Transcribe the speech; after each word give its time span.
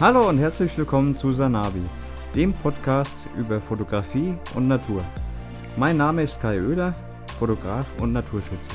Hallo 0.00 0.30
und 0.30 0.38
herzlich 0.38 0.78
willkommen 0.78 1.14
zu 1.14 1.30
Sanabi, 1.30 1.82
dem 2.34 2.54
Podcast 2.54 3.28
über 3.36 3.60
Fotografie 3.60 4.34
und 4.54 4.66
Natur. 4.66 5.04
Mein 5.76 5.98
Name 5.98 6.22
ist 6.22 6.40
Kai 6.40 6.58
Oehler, 6.58 6.94
Fotograf 7.38 7.86
und 8.00 8.14
Naturschützer. 8.14 8.70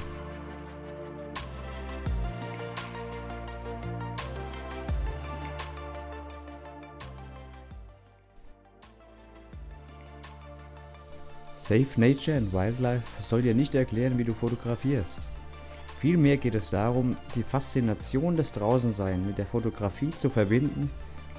Safe 11.56 11.88
Nature 11.96 12.38
and 12.38 12.54
Wildlife 12.54 13.24
soll 13.28 13.42
dir 13.42 13.56
nicht 13.56 13.74
erklären, 13.74 14.20
wie 14.20 14.26
du 14.26 14.36
fotografierst. 14.36 15.22
Vielmehr 16.00 16.38
geht 16.38 16.54
es 16.54 16.70
darum, 16.70 17.16
die 17.34 17.42
Faszination 17.42 18.38
des 18.38 18.52
Draußensein 18.52 19.26
mit 19.26 19.40
der 19.40 19.48
Fotografie 19.48 20.12
zu 20.12 20.30
verbinden 20.30 20.92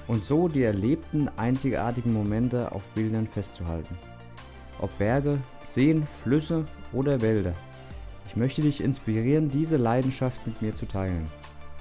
und 0.08 0.22
so 0.22 0.48
die 0.48 0.62
erlebten 0.62 1.28
einzigartigen 1.36 2.12
Momente 2.12 2.72
auf 2.72 2.82
Bildern 2.94 3.26
festzuhalten. 3.26 3.96
Ob 4.80 4.96
Berge, 4.98 5.38
Seen, 5.62 6.06
Flüsse 6.22 6.64
oder 6.92 7.20
Wälder. 7.22 7.54
Ich 8.28 8.36
möchte 8.36 8.62
dich 8.62 8.82
inspirieren, 8.82 9.50
diese 9.50 9.76
Leidenschaft 9.76 10.46
mit 10.46 10.60
mir 10.62 10.74
zu 10.74 10.86
teilen. 10.86 11.26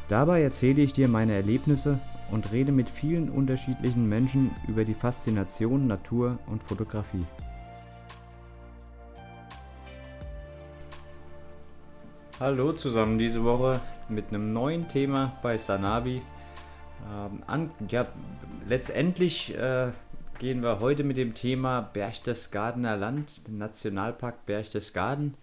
Dabei 0.07 0.41
erzähle 0.41 0.81
ich 0.81 0.93
dir 0.93 1.07
meine 1.07 1.33
Erlebnisse 1.33 1.99
und 2.31 2.51
rede 2.51 2.71
mit 2.71 2.89
vielen 2.89 3.29
unterschiedlichen 3.29 4.07
Menschen 4.07 4.51
über 4.67 4.85
die 4.85 4.93
Faszination 4.93 5.87
Natur 5.87 6.37
und 6.47 6.63
Fotografie. 6.63 7.25
Hallo 12.39 12.73
zusammen, 12.73 13.17
diese 13.17 13.43
Woche 13.43 13.79
mit 14.09 14.29
einem 14.29 14.51
neuen 14.51 14.87
Thema 14.87 15.33
bei 15.41 15.57
Sanabi. 15.57 16.21
Ähm, 17.05 17.43
an, 17.47 17.71
ja, 17.89 18.07
letztendlich 18.67 19.55
äh, 19.55 19.91
gehen 20.39 20.61
wir 20.61 20.79
heute 20.79 21.03
mit 21.03 21.17
dem 21.17 21.33
Thema 21.33 21.81
Berchtesgadener 21.81 22.97
Land, 22.97 23.47
den 23.47 23.57
Nationalpark 23.57 24.45
Berchtesgaden 24.45 25.35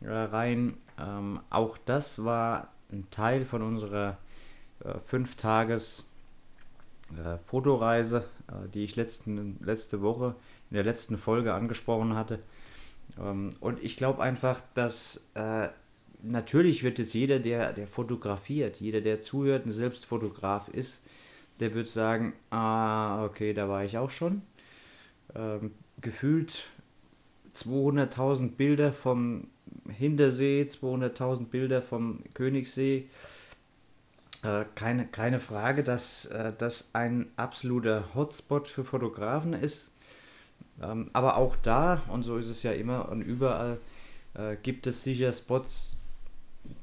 äh, 0.00 0.10
rein. 0.10 0.74
Ähm, 0.98 1.40
auch 1.50 1.78
das 1.84 2.24
war 2.24 2.68
ein 2.90 3.06
Teil 3.10 3.44
von 3.44 3.62
unserer 3.62 4.18
äh, 4.84 4.98
fünf 5.04 5.36
Tages 5.36 6.06
äh, 7.12 7.36
Fotoreise, 7.38 8.24
äh, 8.48 8.68
die 8.68 8.84
ich 8.84 8.96
letzten, 8.96 9.58
letzte 9.62 10.02
Woche 10.02 10.34
in 10.70 10.74
der 10.74 10.84
letzten 10.84 11.18
Folge 11.18 11.54
angesprochen 11.54 12.14
hatte. 12.16 12.38
Ähm, 13.20 13.50
und 13.60 13.82
ich 13.82 13.96
glaube 13.96 14.22
einfach, 14.22 14.62
dass 14.74 15.24
äh, 15.34 15.68
natürlich 16.22 16.82
wird 16.82 16.98
jetzt 16.98 17.14
jeder, 17.14 17.38
der, 17.38 17.72
der 17.72 17.86
fotografiert, 17.86 18.80
jeder, 18.80 19.00
der 19.00 19.20
zuhört 19.20 19.66
und 19.66 19.72
selbst 19.72 20.06
Fotograf 20.06 20.68
ist, 20.68 21.04
der 21.60 21.74
wird 21.74 21.88
sagen, 21.88 22.32
ah, 22.50 23.24
okay, 23.24 23.52
da 23.52 23.68
war 23.68 23.84
ich 23.84 23.98
auch 23.98 24.10
schon. 24.10 24.42
Ähm, 25.34 25.72
gefühlt 26.00 26.64
200.000 27.54 28.52
Bilder 28.52 28.92
vom 28.92 29.48
Hintersee, 29.88 30.66
200.000 30.68 31.46
Bilder 31.46 31.82
vom 31.82 32.22
Königssee. 32.34 33.06
Äh, 34.42 34.64
keine, 34.74 35.06
keine 35.06 35.38
Frage, 35.40 35.82
dass 35.82 36.26
äh, 36.26 36.52
das 36.56 36.90
ein 36.94 37.30
absoluter 37.36 38.14
Hotspot 38.14 38.68
für 38.68 38.84
Fotografen 38.84 39.52
ist. 39.52 39.92
Ähm, 40.82 41.10
aber 41.12 41.36
auch 41.36 41.54
da, 41.56 42.02
und 42.08 42.22
so 42.22 42.38
ist 42.38 42.48
es 42.48 42.62
ja 42.62 42.72
immer 42.72 43.08
und 43.08 43.22
überall, 43.22 43.78
äh, 44.34 44.56
gibt 44.56 44.86
es 44.86 45.04
sicher 45.04 45.32
Spots, 45.32 45.96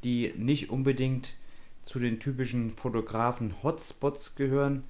die 0.04 0.34
nicht 0.38 0.70
unbedingt 0.70 1.36
zu 1.82 2.00
den 2.00 2.20
typischen 2.20 2.72
Fotografen-Hotspots 2.72 4.36
gehören. 4.36 4.84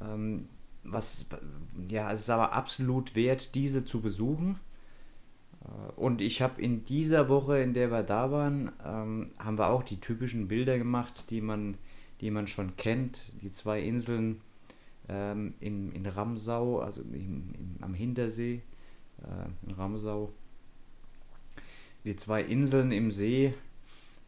Ähm, 0.00 0.48
was, 0.84 1.26
ja, 1.88 2.12
es 2.12 2.20
ist 2.20 2.30
aber 2.30 2.52
absolut 2.52 3.14
wert, 3.14 3.54
diese 3.54 3.84
zu 3.84 4.00
besuchen. 4.00 4.60
Äh, 5.64 5.92
und 5.96 6.20
ich 6.20 6.42
habe 6.42 6.60
in 6.60 6.84
dieser 6.84 7.28
Woche, 7.28 7.58
in 7.58 7.74
der 7.74 7.90
wir 7.90 8.02
da 8.02 8.30
waren, 8.30 8.72
ähm, 8.84 9.30
haben 9.38 9.58
wir 9.58 9.68
auch 9.68 9.82
die 9.82 10.00
typischen 10.00 10.48
Bilder 10.48 10.78
gemacht, 10.78 11.30
die 11.30 11.40
man, 11.40 11.76
die 12.20 12.30
man 12.30 12.46
schon 12.46 12.76
kennt. 12.76 13.32
Die 13.42 13.50
zwei 13.50 13.80
Inseln 13.80 14.40
ähm, 15.08 15.54
in, 15.60 15.92
in 15.92 16.06
Ramsau, 16.06 16.80
also 16.80 17.00
im, 17.00 17.14
im, 17.54 17.76
am 17.80 17.94
Hintersee 17.94 18.62
äh, 19.22 19.66
in 19.66 19.74
Ramsau. 19.74 20.32
Die 22.04 22.16
zwei 22.16 22.42
Inseln 22.42 22.92
im 22.92 23.10
See, 23.10 23.54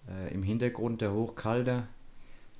äh, 0.08 0.32
Im 0.32 0.42
Hintergrund 0.42 1.00
der 1.00 1.12
Hochkalter, 1.12 1.86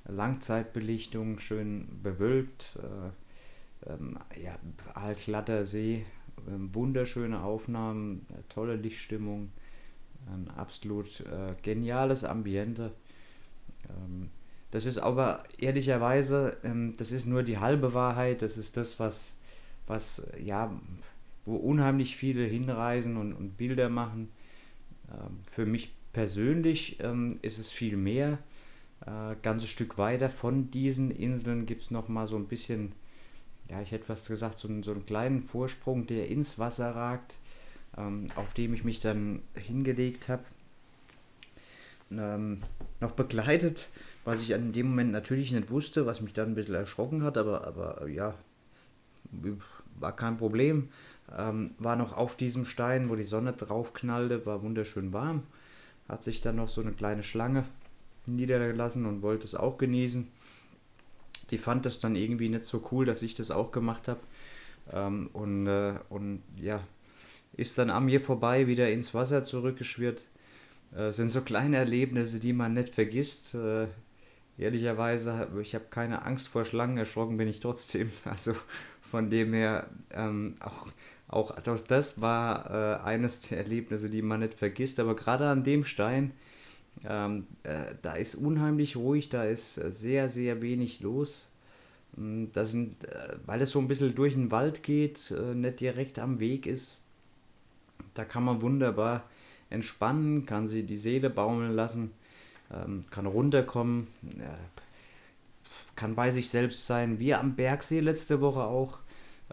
Langzeitbelichtung, 0.05 1.39
schön 1.39 1.87
bewölkt, 2.01 2.77
äh, 2.77 3.91
ähm, 3.91 4.19
ja, 4.41 4.57
allglatter 4.93 5.65
See, 5.65 6.05
äh, 6.47 6.73
wunderschöne 6.73 7.41
Aufnahmen, 7.41 8.25
äh, 8.29 8.41
tolle 8.53 8.75
Lichtstimmung, 8.75 9.51
ein 10.27 10.49
absolut 10.55 11.21
äh, 11.21 11.55
geniales 11.61 12.23
Ambiente. 12.23 12.91
Ähm, 13.89 14.29
das 14.71 14.85
ist 14.85 14.99
aber 14.99 15.43
ehrlicherweise, 15.57 16.57
ähm, 16.63 16.93
das 16.97 17.11
ist 17.11 17.25
nur 17.25 17.43
die 17.43 17.57
halbe 17.57 17.93
Wahrheit, 17.93 18.41
das 18.41 18.57
ist 18.57 18.77
das, 18.77 18.99
was, 18.99 19.35
was 19.87 20.27
ja, 20.43 20.71
wo 21.45 21.55
unheimlich 21.55 22.15
viele 22.15 22.43
hinreisen 22.43 23.17
und, 23.17 23.33
und 23.33 23.57
Bilder 23.57 23.89
machen. 23.89 24.29
Ähm, 25.09 25.39
für 25.43 25.65
mich 25.65 25.91
persönlich 26.13 26.99
ähm, 27.01 27.39
ist 27.41 27.59
es 27.59 27.71
viel 27.71 27.97
mehr. 27.97 28.39
Äh, 29.05 29.35
ganzes 29.41 29.69
Stück 29.69 29.97
weiter 29.97 30.29
von 30.29 30.71
diesen 30.71 31.11
Inseln 31.11 31.65
gibt 31.65 31.81
es 31.81 31.91
nochmal 31.91 32.27
so 32.27 32.35
ein 32.35 32.47
bisschen, 32.47 32.91
ja, 33.69 33.81
ich 33.81 33.91
hätte 33.91 34.05
fast 34.05 34.27
gesagt, 34.27 34.57
so, 34.57 34.67
einen, 34.67 34.83
so 34.83 34.91
einen 34.91 35.05
kleinen 35.05 35.43
Vorsprung, 35.43 36.07
der 36.07 36.27
ins 36.27 36.59
Wasser 36.59 36.95
ragt, 36.95 37.35
ähm, 37.97 38.27
auf 38.35 38.53
dem 38.53 38.73
ich 38.73 38.83
mich 38.83 38.99
dann 38.99 39.41
hingelegt 39.53 40.29
habe. 40.29 40.43
Ähm, 42.11 42.61
noch 42.99 43.11
begleitet, 43.11 43.89
was 44.25 44.41
ich 44.41 44.55
an 44.55 44.73
dem 44.73 44.89
Moment 44.89 45.11
natürlich 45.11 45.51
nicht 45.51 45.69
wusste, 45.69 46.05
was 46.05 46.21
mich 46.21 46.33
dann 46.33 46.49
ein 46.49 46.55
bisschen 46.55 46.73
erschrocken 46.73 47.23
hat, 47.23 47.37
aber, 47.37 47.67
aber 47.67 48.07
ja, 48.07 48.33
war 49.99 50.15
kein 50.15 50.37
Problem. 50.37 50.89
Ähm, 51.37 51.71
war 51.77 51.95
noch 51.95 52.17
auf 52.17 52.35
diesem 52.35 52.65
Stein, 52.65 53.09
wo 53.09 53.15
die 53.15 53.23
Sonne 53.23 53.53
drauf 53.53 53.93
knallte, 53.93 54.47
war 54.47 54.63
wunderschön 54.63 55.13
warm 55.13 55.43
hat 56.09 56.23
sich 56.23 56.41
dann 56.41 56.57
noch 56.57 56.69
so 56.69 56.81
eine 56.81 56.91
kleine 56.91 57.23
Schlange 57.23 57.63
niedergelassen 58.25 59.05
und 59.05 59.21
wollte 59.21 59.45
es 59.45 59.55
auch 59.55 59.77
genießen. 59.77 60.27
Die 61.51 61.57
fand 61.57 61.85
das 61.85 61.99
dann 61.99 62.15
irgendwie 62.15 62.49
nicht 62.49 62.65
so 62.65 62.87
cool, 62.91 63.05
dass 63.05 63.21
ich 63.21 63.35
das 63.35 63.51
auch 63.51 63.71
gemacht 63.71 64.07
habe. 64.07 64.19
Ähm, 64.91 65.29
und, 65.33 65.67
äh, 65.67 65.93
und 66.09 66.41
ja, 66.57 66.81
ist 67.53 67.77
dann 67.77 67.89
an 67.89 68.05
mir 68.05 68.21
vorbei 68.21 68.67
wieder 68.67 68.89
ins 68.91 69.13
Wasser 69.13 69.43
zurückgeschwirrt. 69.43 70.25
Äh, 70.95 71.11
sind 71.11 71.29
so 71.29 71.41
kleine 71.41 71.77
Erlebnisse, 71.77 72.39
die 72.39 72.53
man 72.53 72.73
nicht 72.73 72.93
vergisst. 72.93 73.55
Äh, 73.55 73.87
ehrlicherweise, 74.57 75.47
ich 75.61 75.75
habe 75.75 75.85
keine 75.89 76.23
Angst 76.23 76.47
vor 76.47 76.65
Schlangen, 76.65 76.97
erschrocken 76.97 77.37
bin 77.37 77.47
ich 77.47 77.59
trotzdem. 77.59 78.11
Also 78.25 78.55
von 79.09 79.29
dem 79.31 79.53
her 79.53 79.89
ähm, 80.11 80.55
auch 80.59 80.87
auch 81.29 81.51
das 81.59 82.21
war 82.21 82.71
äh, 82.71 83.03
eines 83.03 83.41
der 83.41 83.59
Erlebnisse, 83.59 84.09
die 84.09 84.23
man 84.23 84.39
nicht 84.39 84.55
vergisst. 84.55 84.99
Aber 84.99 85.15
gerade 85.15 85.47
an 85.47 85.63
dem 85.63 85.85
Stein, 85.85 86.31
ähm, 87.07 87.45
äh, 87.63 87.93
da 88.01 88.15
ist 88.15 88.35
unheimlich 88.35 88.95
ruhig, 88.95 89.29
da 89.29 89.43
ist 89.43 89.77
äh, 89.77 89.91
sehr, 89.91 90.27
sehr 90.27 90.61
wenig 90.61 91.01
los. 91.01 91.47
Hm, 92.15 92.49
da 92.51 92.65
sind, 92.65 93.03
äh, 93.05 93.37
weil 93.45 93.61
es 93.61 93.69
so 93.71 93.79
ein 93.79 93.87
bisschen 93.87 94.15
durch 94.15 94.33
den 94.33 94.49
Wald 94.49 94.81
geht, 94.81 95.31
äh, 95.31 95.53
nicht 95.53 95.79
direkt 95.79 96.17
am 96.17 96.39
Weg 96.39 96.65
ist, 96.65 97.03
da 98.15 98.25
kann 98.25 98.43
man 98.43 98.63
wunderbar 98.63 99.23
entspannen, 99.69 100.47
kann 100.47 100.67
sie 100.67 100.81
die 100.81 100.97
Seele 100.97 101.29
baumeln 101.29 101.75
lassen, 101.75 102.11
ähm, 102.73 103.03
kann 103.11 103.27
runterkommen, 103.27 104.07
kann 105.95 106.15
bei 106.15 106.31
sich 106.31 106.49
selbst 106.49 106.87
sein, 106.87 107.19
wie 107.19 107.35
am 107.35 107.55
Bergsee 107.55 107.99
letzte 107.99 108.41
Woche 108.41 108.63
auch 108.63 108.97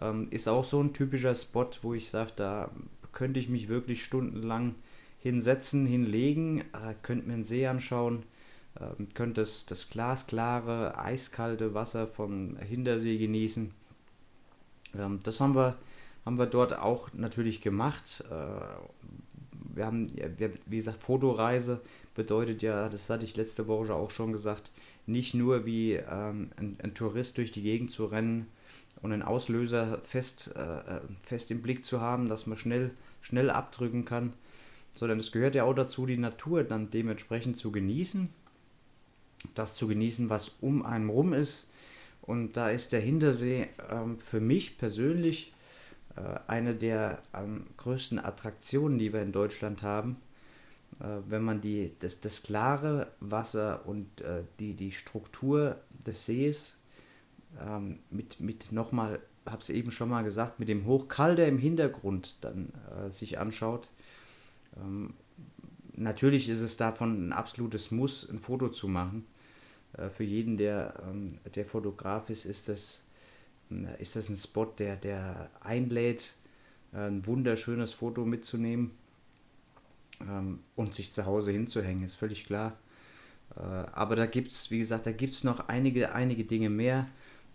ähm, 0.01 0.29
ist 0.31 0.49
auch 0.49 0.65
so 0.65 0.81
ein 0.83 0.93
typischer 0.93 1.35
Spot, 1.35 1.69
wo 1.83 1.95
ich 1.95 2.09
sage, 2.09 2.33
da 2.37 2.71
könnte 3.13 3.41
ich 3.41 3.49
mich 3.49 3.69
wirklich 3.69 4.05
stundenlang 4.05 4.75
hinsetzen, 5.19 5.87
hinlegen, 5.87 6.61
äh, 6.61 6.95
könnte 7.03 7.27
mir 7.27 7.35
einen 7.35 7.45
See 7.45 7.67
anschauen, 7.67 8.23
äh, 8.75 9.03
könnte 9.15 9.41
das, 9.41 9.67
das 9.67 9.89
glasklare, 9.89 10.99
eiskalte 10.99 11.75
Wasser 11.75 12.07
vom 12.07 12.57
Hintersee 12.59 13.19
genießen. 13.19 13.73
Ähm, 14.99 15.19
das 15.23 15.41
haben 15.41 15.55
wir, 15.55 15.77
haben 16.25 16.39
wir 16.39 16.47
dort 16.47 16.79
auch 16.79 17.13
natürlich 17.15 17.61
gemacht. 17.61 18.25
Äh, 18.31 18.35
wir 19.75 19.85
haben, 19.85 20.11
wie 20.67 20.77
gesagt, 20.77 21.03
Fotoreise 21.03 21.81
bedeutet 22.15 22.63
ja, 22.63 22.89
das 22.89 23.11
hatte 23.11 23.25
ich 23.25 23.37
letzte 23.37 23.69
Woche 23.69 23.95
auch 23.95 24.11
schon 24.11 24.33
gesagt, 24.33 24.73
nicht 25.07 25.35
nur 25.35 25.67
wie 25.67 25.95
ähm, 25.95 26.51
ein, 26.57 26.77
ein 26.83 26.95
Tourist 26.95 27.39
durch 27.39 27.53
die 27.53 27.63
Gegend 27.63 27.91
zu 27.91 28.07
rennen, 28.07 28.47
und 29.03 29.13
einen 29.13 29.23
Auslöser 29.23 29.99
fest, 30.03 30.55
äh, 30.57 30.61
äh, 30.61 31.01
fest 31.23 31.51
im 31.51 31.63
Blick 31.63 31.85
zu 31.85 32.01
haben, 32.01 32.29
dass 32.29 32.47
man 32.47 32.57
schnell, 32.57 32.91
schnell 33.21 33.51
abdrücken 33.51 34.05
kann, 34.05 34.33
sondern 34.93 35.19
es 35.19 35.33
gehört 35.33 35.55
ja 35.55 35.65
auch 35.65 35.75
dazu, 35.75 36.07
die 36.07 36.17
Natur 36.17 36.65
dann 36.65 36.91
dementsprechend 36.91 37.57
zu 37.57 37.71
genießen, 37.71 38.29
das 39.55 39.77
zu 39.77 39.87
genießen, 39.87 40.31
was 40.31 40.57
um 40.61 40.85
einen 40.85 41.11
rum 41.11 41.33
ist 41.35 41.71
Und 42.23 42.57
da 42.57 42.71
ist 42.71 42.93
der 42.93 43.01
Hintersee 43.01 43.69
ähm, 43.91 44.19
für 44.19 44.41
mich 44.41 44.79
persönlich 44.79 45.53
äh, 46.17 46.21
eine 46.47 46.75
der 46.75 47.23
ähm, 47.35 47.67
größten 47.77 48.19
Attraktionen, 48.19 48.99
die 48.99 49.13
wir 49.13 49.23
in 49.23 49.33
Deutschland 49.33 49.83
haben. 49.83 50.17
Äh, 51.01 51.05
wenn 51.29 51.43
man 51.43 51.61
die, 51.61 51.93
das, 52.01 52.21
das 52.21 52.43
klare 52.43 53.13
Wasser 53.21 53.87
und 53.87 54.21
äh, 54.23 54.43
die, 54.59 54.75
die 54.75 54.93
Struktur 54.93 55.77
des 56.07 56.27
Sees 56.27 56.76
ähm, 57.61 58.01
mit, 58.11 58.41
mit 58.41 58.73
nochmal, 58.73 59.21
habe 59.47 59.61
es 59.61 59.71
eben 59.71 59.91
schon 59.91 60.09
mal 60.09 60.25
gesagt, 60.25 60.59
mit 60.59 60.69
dem 60.69 60.87
Hochkalder 60.87 61.47
im 61.47 61.59
Hintergrund 61.59 62.37
dann 62.41 62.73
äh, 62.91 63.11
sich 63.11 63.39
anschaut. 63.39 63.89
Ähm, 64.77 65.15
natürlich 65.95 66.49
ist 66.49 66.61
es 66.61 66.77
davon 66.77 67.29
ein 67.29 67.33
absolutes 67.33 67.91
Muss, 67.91 68.29
ein 68.29 68.39
Foto 68.39 68.69
zu 68.69 68.89
machen. 68.89 69.25
Äh, 69.97 70.11
für 70.11 70.25
jeden, 70.25 70.57
der, 70.57 70.95
ähm, 71.09 71.29
der 71.55 71.65
Fotograf 71.65 72.31
ist, 72.31 72.45
ist 72.45 72.69
das, 72.69 73.03
äh, 73.71 74.01
ist 74.01 74.17
das 74.17 74.29
ein 74.29 74.37
Spot, 74.37 74.67
der, 74.79 74.97
der 74.97 75.51
einlädt, 75.61 76.35
äh, 76.93 76.99
ein 76.99 77.27
wunderschönes 77.27 77.93
Foto 77.93 78.25
mitzunehmen 78.25 78.93
ähm, 80.21 80.61
und 80.77 80.95
sich 80.95 81.13
zu 81.13 81.27
Hause 81.27 81.53
hinzuhängen, 81.53 82.05
ist 82.05 82.15
völlig 82.15 82.47
klar. 82.47 82.79
Aber 83.55 84.17
da 84.17 84.27
gibt 84.27 84.51
es, 84.51 84.73
wie 84.73 84.81
gesagt, 84.81 85.07
da 85.07 85.13
gibt 85.13 85.33
es 85.33 85.45
noch 85.45 85.69
einige, 85.69 86.13
einige 86.13 86.45
Dinge 86.45 86.69
mehr. 86.69 87.07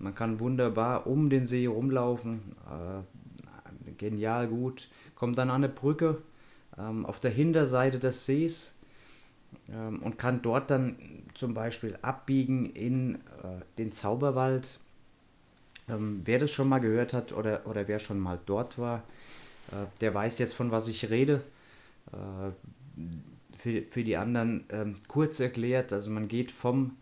Man 0.02 0.16
kann 0.16 0.40
wunderbar 0.40 1.06
um 1.06 1.30
den 1.30 1.46
See 1.46 1.68
rumlaufen, 1.68 2.56
genial 3.98 4.48
gut. 4.48 4.90
Kommt 5.16 5.38
dann 5.38 5.50
an 5.50 5.64
eine 5.64 5.70
Brücke 5.70 6.22
ähm, 6.78 7.06
auf 7.06 7.20
der 7.20 7.32
Hinterseite 7.32 8.00
des 8.00 8.26
Sees 8.26 8.74
ähm, 9.70 10.02
und 10.02 10.18
kann 10.18 10.42
dort 10.42 10.72
dann 10.72 10.96
zum 11.34 11.54
Beispiel 11.54 11.98
abbiegen 12.02 12.72
in 12.72 13.16
äh, 13.16 13.20
den 13.78 13.92
Zauberwald. 13.92 14.80
Ähm, 15.88 16.22
wer 16.26 16.40
das 16.40 16.52
schon 16.52 16.70
mal 16.70 16.80
gehört 16.80 17.14
hat 17.14 17.34
oder, 17.34 17.66
oder 17.66 17.88
wer 17.88 18.00
schon 18.00 18.20
mal 18.20 18.40
dort 18.46 18.78
war, 18.78 19.04
äh, 19.72 19.86
der 20.02 20.14
weiß 20.14 20.40
jetzt, 20.40 20.54
von 20.54 20.72
was 20.72 20.88
ich 20.88 21.10
rede. 21.10 21.42
Äh, 22.12 22.52
für, 23.56 23.84
für 23.84 24.04
die 24.04 24.18
anderen 24.18 24.66
ähm, 24.70 24.96
kurz 25.08 25.40
erklärt, 25.40 25.94
also 25.94 26.10
man 26.10 26.28
geht 26.28 26.52
vom, 26.52 26.98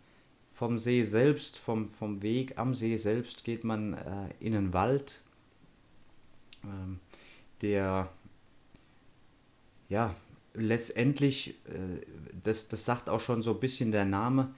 vom 0.59 0.77
See 0.77 1.03
selbst, 1.03 1.57
vom, 1.57 1.87
vom 1.87 2.21
Weg 2.21 2.57
am 2.57 2.75
See 2.75 2.97
selbst, 2.97 3.45
geht 3.45 3.63
man 3.63 3.93
äh, 3.93 4.33
in 4.41 4.53
einen 4.53 4.73
Wald, 4.73 5.21
ähm, 6.65 6.99
der 7.61 8.09
ja, 9.87 10.13
letztendlich, 10.53 11.51
äh, 11.69 12.05
das, 12.43 12.67
das 12.67 12.83
sagt 12.83 13.07
auch 13.07 13.21
schon 13.21 13.41
so 13.41 13.53
ein 13.53 13.61
bisschen 13.61 13.93
der 13.93 14.03
Name, 14.03 14.53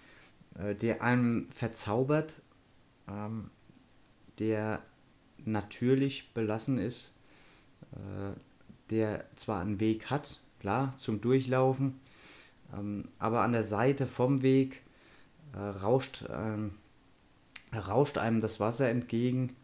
äh, 0.57 0.73
der 0.73 1.03
einem 1.03 1.47
verzaubert, 1.51 2.33
ähm, 3.07 3.51
der 4.39 4.81
natürlich 5.45 6.33
belassen 6.33 6.79
ist, 6.79 7.13
äh, 7.91 8.33
der 8.89 9.25
zwar 9.35 9.61
einen 9.61 9.79
Weg 9.79 10.09
hat, 10.09 10.39
klar, 10.61 10.97
zum 10.97 11.21
Durchlaufen, 11.21 11.99
ähm, 12.75 13.03
aber 13.19 13.41
an 13.41 13.51
der 13.51 13.63
Seite 13.63 14.07
vom 14.07 14.41
Weg 14.41 14.81
äh, 15.53 15.59
rauscht, 15.59 16.25
ähm, 16.29 16.73
rauscht 17.73 18.17
einem 18.17 18.41
das 18.41 18.59
Wasser 18.59 18.89
entgegen. 18.89 19.55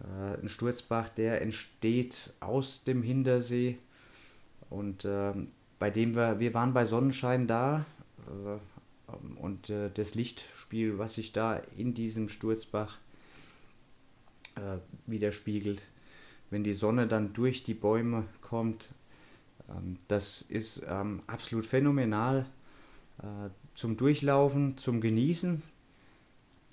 Äh, 0.00 0.40
ein 0.40 0.48
Sturzbach, 0.48 1.08
der 1.08 1.42
entsteht 1.42 2.32
aus 2.40 2.84
dem 2.84 3.02
Hintersee 3.02 3.78
und 4.68 5.04
äh, 5.04 5.32
bei 5.78 5.90
dem 5.90 6.14
wir, 6.14 6.38
wir 6.40 6.54
waren 6.54 6.72
bei 6.72 6.84
Sonnenschein 6.84 7.46
da 7.46 7.84
äh, 8.26 9.12
und 9.40 9.70
äh, 9.70 9.90
das 9.92 10.14
Lichtspiel, 10.14 10.98
was 10.98 11.14
sich 11.14 11.32
da 11.32 11.56
in 11.76 11.94
diesem 11.94 12.28
Sturzbach 12.28 12.98
äh, 14.56 14.78
widerspiegelt, 15.06 15.82
wenn 16.50 16.64
die 16.64 16.72
Sonne 16.72 17.06
dann 17.06 17.32
durch 17.32 17.62
die 17.62 17.74
Bäume 17.74 18.24
kommt, 18.40 18.90
ähm, 19.68 19.96
das 20.08 20.42
ist 20.42 20.84
ähm, 20.88 21.22
absolut 21.26 21.66
phänomenal 21.66 22.46
zum 23.74 23.96
Durchlaufen, 23.96 24.76
zum 24.76 25.00
Genießen, 25.00 25.62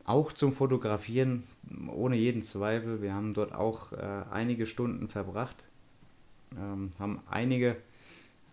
auch 0.05 0.31
zum 0.33 0.51
Fotografieren, 0.51 1.43
ohne 1.87 2.15
jeden 2.15 2.41
Zweifel. 2.41 3.01
Wir 3.01 3.13
haben 3.13 3.33
dort 3.33 3.53
auch 3.53 3.91
äh, 3.91 4.23
einige 4.31 4.65
Stunden 4.65 5.07
verbracht, 5.07 5.55
ähm, 6.57 6.91
haben 6.99 7.21
einige 7.29 7.77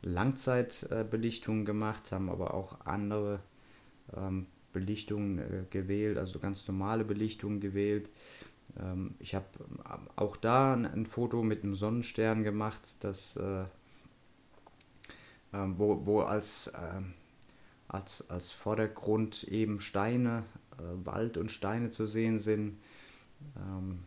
Langzeitbelichtungen 0.03 1.65
gemacht, 1.65 2.13
haben 2.13 2.29
aber 2.29 2.55
auch 2.55 2.81
andere 2.85 3.41
ähm, 4.17 4.47
Belichtungen 4.73 5.39
äh, 5.39 5.65
gewählt, 5.71 6.19
also 6.19 6.39
ganz 6.39 6.67
normale 6.69 7.05
Belichtungen 7.05 7.61
gewählt. 7.61 8.11
Ähm, 8.79 9.15
ich 9.19 9.35
habe 9.35 9.47
ähm, 9.61 10.09
auch 10.17 10.37
da 10.37 10.75
ein, 10.75 10.85
ein, 10.85 11.07
Foto 11.07 11.43
mit 11.43 11.63
einem 11.63 11.75
Sonnenstern 11.75 12.43
gemacht, 12.43 12.81
das, 13.01 13.37
äh, 13.37 13.63
äh, 13.63 13.67
wo, 15.53 16.05
wo 16.05 16.21
als, 16.21 16.73
ähm, 16.77 17.15
als, 17.89 18.29
als 18.31 18.53
Vordergrund 18.53 19.45
eben 19.45 19.81
Steine, 19.81 20.45
äh, 20.79 21.07
Wald 21.07 21.37
und 21.37 21.51
Steine 21.51 21.91
zu 21.91 22.07
sehen 22.07 22.39
sind. 22.39 22.79
Ähm, 23.57 24.01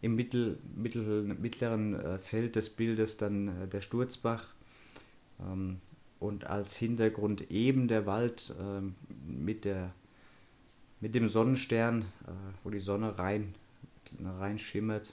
Im 0.00 0.16
mittel, 0.16 0.58
mittel, 0.74 1.22
mittleren 1.22 1.94
äh, 1.94 2.18
Feld 2.18 2.56
des 2.56 2.70
Bildes 2.70 3.16
dann 3.16 3.48
äh, 3.48 3.68
der 3.68 3.80
Sturzbach 3.80 4.48
ähm, 5.40 5.80
und 6.18 6.46
als 6.46 6.76
Hintergrund 6.76 7.50
eben 7.50 7.88
der 7.88 8.06
Wald 8.06 8.54
ähm, 8.60 8.94
mit, 9.26 9.64
der, 9.64 9.92
mit 11.00 11.14
dem 11.14 11.28
Sonnenstern, 11.28 12.02
äh, 12.02 12.30
wo 12.64 12.70
die 12.70 12.78
Sonne 12.78 13.18
rein, 13.18 13.54
rein 14.38 14.58
schimmert. 14.58 15.12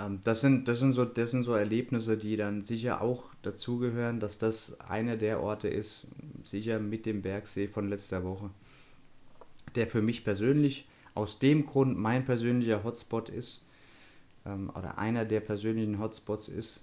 Ähm, 0.00 0.20
das, 0.24 0.40
sind, 0.40 0.68
das, 0.68 0.80
sind 0.80 0.92
so, 0.92 1.04
das 1.04 1.30
sind 1.30 1.42
so 1.42 1.54
Erlebnisse, 1.54 2.16
die 2.16 2.36
dann 2.36 2.62
sicher 2.62 3.00
auch 3.00 3.24
dazugehören, 3.42 4.20
dass 4.20 4.38
das 4.38 4.80
einer 4.80 5.16
der 5.16 5.40
Orte 5.40 5.68
ist, 5.68 6.06
sicher 6.42 6.78
mit 6.78 7.06
dem 7.06 7.22
Bergsee 7.22 7.68
von 7.68 7.88
letzter 7.88 8.24
Woche, 8.24 8.50
der 9.74 9.86
für 9.86 10.02
mich 10.02 10.24
persönlich 10.24 10.88
aus 11.14 11.38
dem 11.38 11.66
Grund 11.66 11.98
mein 11.98 12.24
persönlicher 12.24 12.84
Hotspot 12.84 13.28
ist, 13.28 13.64
ähm, 14.46 14.70
oder 14.70 14.98
einer 14.98 15.24
der 15.24 15.40
persönlichen 15.40 15.98
Hotspots 15.98 16.48
ist, 16.48 16.82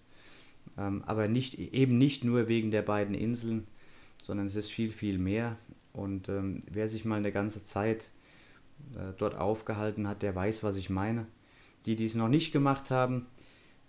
ähm, 0.77 1.03
aber 1.05 1.27
nicht, 1.27 1.57
eben 1.57 1.97
nicht 1.97 2.23
nur 2.23 2.47
wegen 2.47 2.71
der 2.71 2.81
beiden 2.81 3.15
Inseln, 3.15 3.67
sondern 4.21 4.47
es 4.47 4.55
ist 4.55 4.71
viel, 4.71 4.91
viel 4.91 5.17
mehr. 5.17 5.57
Und 5.93 6.29
ähm, 6.29 6.59
wer 6.69 6.89
sich 6.89 7.05
mal 7.05 7.15
eine 7.15 7.31
ganze 7.31 7.63
Zeit 7.63 8.09
äh, 8.95 9.13
dort 9.17 9.35
aufgehalten 9.35 10.07
hat, 10.07 10.21
der 10.21 10.35
weiß, 10.35 10.63
was 10.63 10.77
ich 10.77 10.89
meine. 10.89 11.25
Die, 11.87 11.95
die 11.95 12.05
es 12.05 12.15
noch 12.15 12.27
nicht 12.27 12.51
gemacht 12.51 12.91
haben, 12.91 13.25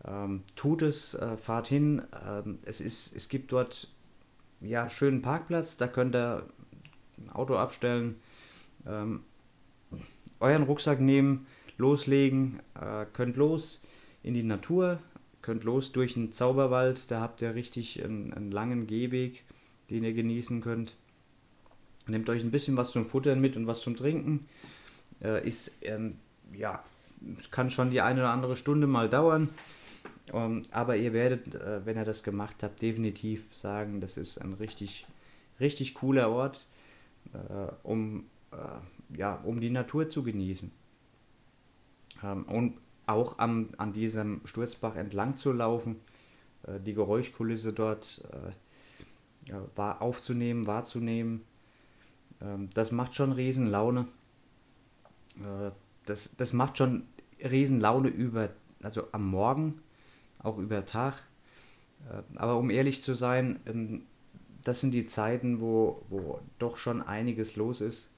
ähm, 0.07 0.45
tut 0.55 0.83
es, 0.83 1.15
äh, 1.15 1.37
fahrt 1.37 1.67
hin. 1.67 2.03
Ähm, 2.27 2.59
es, 2.65 2.81
ist, 2.81 3.15
es 3.15 3.29
gibt 3.29 3.53
dort 3.53 3.89
ja 4.61 4.89
schönen 4.89 5.21
Parkplatz, 5.21 5.77
da 5.77 5.89
könnt 5.89 6.15
ihr 6.15 6.47
ein 7.19 7.31
Auto 7.31 7.57
abstellen, 7.57 8.17
ähm, 8.87 9.25
euren 10.41 10.63
Rucksack 10.63 11.01
nehmen, 11.01 11.47
loslegen, 11.77 12.61
äh, 12.81 13.05
könnt 13.13 13.37
los 13.37 13.83
in 14.23 14.35
die 14.35 14.45
Natur, 14.45 15.01
könnt 15.43 15.65
los 15.65 15.91
durch 15.91 16.15
den 16.15 16.31
Zauberwald, 16.31 17.11
da 17.11 17.21
habt 17.21 17.43
ihr 17.43 17.55
richtig 17.57 18.03
einen, 18.05 18.33
einen 18.33 18.53
langen 18.53 18.87
Gehweg, 18.87 19.43
den 19.91 20.05
ihr 20.05 20.13
genießen 20.13 20.61
könnt. 20.61 20.95
Nehmt 22.07 22.31
euch 22.31 22.43
ein 22.43 22.51
bisschen 22.51 22.77
was 22.77 22.93
zum 22.93 23.07
Futtern 23.07 23.41
mit 23.41 23.57
und 23.57 23.67
was 23.67 23.81
zum 23.81 23.97
Trinken. 23.97 24.49
Äh, 25.21 25.47
ist, 25.47 25.77
ähm, 25.83 26.17
ja, 26.53 26.83
es 27.39 27.51
kann 27.51 27.71
schon 27.71 27.91
die 27.91 28.01
eine 28.01 28.21
oder 28.21 28.31
andere 28.31 28.57
Stunde 28.57 28.87
mal 28.87 29.09
dauern. 29.09 29.51
Ähm, 30.33 30.63
aber 30.71 30.97
ihr 30.97 31.13
werdet, 31.13 31.55
äh, 31.55 31.85
wenn 31.85 31.97
ihr 31.97 32.05
das 32.05 32.23
gemacht 32.23 32.63
habt, 32.63 32.83
definitiv 32.83 33.55
sagen, 33.55 34.01
das 34.01 34.17
ist 34.17 34.39
ein 34.39 34.55
richtig, 34.55 35.07
richtig 35.61 35.95
cooler 35.95 36.31
Ort, 36.31 36.67
äh, 37.33 37.73
um, 37.83 38.27
äh, 38.53 39.17
ja, 39.17 39.35
um 39.45 39.61
die 39.61 39.71
Natur 39.71 40.09
zu 40.09 40.23
genießen. 40.23 40.71
Ähm, 42.23 42.45
und 42.45 42.79
auch 43.07 43.39
am, 43.39 43.71
an 43.79 43.93
diesem 43.93 44.43
Sturzbach 44.45 44.97
entlang 44.97 45.35
zu 45.35 45.53
laufen, 45.53 45.97
äh, 46.65 46.79
die 46.81 46.95
Geräuschkulisse 46.95 47.73
dort 47.73 48.23
äh, 48.33 49.51
ja, 49.51 49.63
war 49.75 50.03
aufzunehmen, 50.03 50.67
wahrzunehmen. 50.67 51.43
Ähm, 52.43 52.69
das 52.75 52.93
macht 52.93 53.15
schon 53.15 53.33
riesen 53.33 53.67
Laune. 53.67 54.07
Das, 56.09 56.37
das 56.37 56.53
macht 56.53 56.79
schon 56.79 57.05
riesen 57.43 57.81
Laune 57.81 58.09
über, 58.09 58.51
also 58.83 59.09
am 59.13 59.29
Morgen, 59.29 59.81
auch 60.39 60.59
über 60.59 60.87
Tag. 60.87 61.23
Äh, 62.11 62.23
aber 62.37 62.57
um 62.57 62.71
ehrlich 62.71 63.03
zu 63.03 63.15
sein, 63.15 63.61
ähm, 63.67 64.03
das 64.63 64.81
sind 64.81 64.93
die 64.93 65.07
Zeiten, 65.07 65.61
wo, 65.61 66.05
wo 66.09 66.41
doch 66.59 66.77
schon 66.77 67.03
einiges 67.03 67.57
los 67.57 67.81
ist 67.81 68.11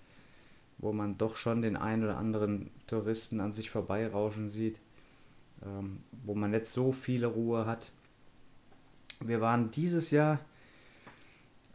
wo 0.81 0.93
man 0.93 1.19
doch 1.19 1.37
schon 1.37 1.63
den 1.63 1.77
einen 1.77 2.05
oder 2.05 2.19
anderen 2.19 2.71
Touristen 2.87 3.41
an 3.41 3.53
sich 3.53 3.71
vorbeirauschen 3.71 4.49
sieht, 4.49 4.81
ähm, 5.65 6.01
wo 6.25 6.35
man 6.35 6.51
nicht 6.51 6.67
so 6.67 6.93
viele 6.93 7.27
Ruhe 7.27 7.67
hat. 7.67 7.93
Wir 9.21 9.41
waren 9.41 9.71
dieses 9.71 10.11
Jahr 10.11 10.41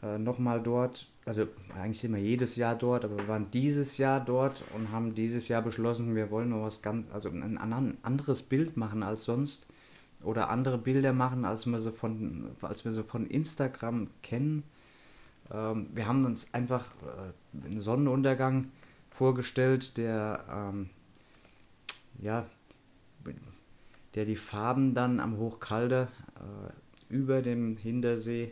äh, 0.02 0.18
nochmal 0.18 0.62
dort 0.62 1.08
also 1.26 1.48
eigentlich 1.76 2.00
sind 2.00 2.14
wir 2.14 2.22
jedes 2.22 2.56
Jahr 2.56 2.76
dort, 2.76 3.04
aber 3.04 3.18
wir 3.18 3.28
waren 3.28 3.50
dieses 3.52 3.98
Jahr 3.98 4.24
dort 4.24 4.64
und 4.76 4.92
haben 4.92 5.16
dieses 5.16 5.48
Jahr 5.48 5.64
beschlossen, 5.64 6.16
wir 6.16 6.30
wollen 6.30 6.50
noch 6.50 6.64
was 6.64 6.84
ganz, 6.84 7.08
also 7.12 7.30
ein, 7.30 7.58
anderes 8.04 8.44
Bild 8.44 8.78
machen 8.78 9.02
als 9.02 9.24
sonst 9.24 9.66
oder 10.24 10.50
andere 10.50 10.78
Bilder 10.78 11.14
machen, 11.14 11.44
als 11.44 11.66
wir 11.66 11.80
so 11.80 11.92
von, 11.92 12.52
als 12.62 12.86
wir 12.86 12.92
so 12.92 13.02
von 13.02 13.26
Instagram 13.26 14.08
kennen. 14.22 14.64
Ähm, 15.52 15.88
wir 15.94 16.08
haben 16.08 16.26
uns 16.26 16.54
einfach 16.54 16.86
äh, 17.04 17.68
einen 17.68 17.80
Sonnenuntergang 17.80 18.72
vorgestellt, 19.10 19.98
der 19.98 20.44
ähm, 20.50 20.90
ja, 22.20 22.46
der 24.14 24.26
die 24.26 24.36
Farben 24.36 24.94
dann 24.94 25.20
am 25.20 25.38
Hochkalde 25.38 26.08
äh, 26.36 27.14
über 27.14 27.42
dem 27.42 27.78
Hintersee 27.78 28.52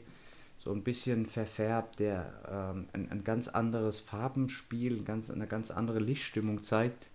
so 0.63 0.71
ein 0.71 0.81
bisschen 0.81 1.25
verfärbt, 1.25 1.99
der 1.99 2.31
ähm, 2.49 2.87
ein, 2.93 3.11
ein, 3.11 3.23
ganz 3.25 3.49
anderes 3.49 3.99
Farbenspiel, 3.99 5.03
ganz, 5.03 5.29
eine 5.29 5.45
ganz 5.45 5.71
andere 5.71 5.99
Lichtstimmung 5.99 6.63
zeigt. 6.63 7.09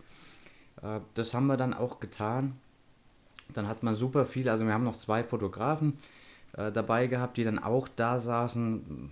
Äh, 0.83 1.01
das 1.15 1.33
haben 1.33 1.47
wir 1.47 1.57
dann 1.57 1.73
auch 1.73 1.99
getan. 1.99 2.59
Dann 3.55 3.67
hat 3.67 3.83
man 3.83 3.95
super 3.95 4.27
viel, 4.27 4.51
also 4.51 4.67
wir 4.67 4.75
haben 4.75 4.85
noch 4.85 4.97
zwei 4.97 5.25
Fotografen 5.25 5.97
äh, 6.59 6.71
dabei 6.71 7.07
gehabt, 7.07 7.39
die 7.39 7.45
dann 7.45 7.59
auch 7.59 7.89
da 7.89 8.19
saßen. 8.19 9.11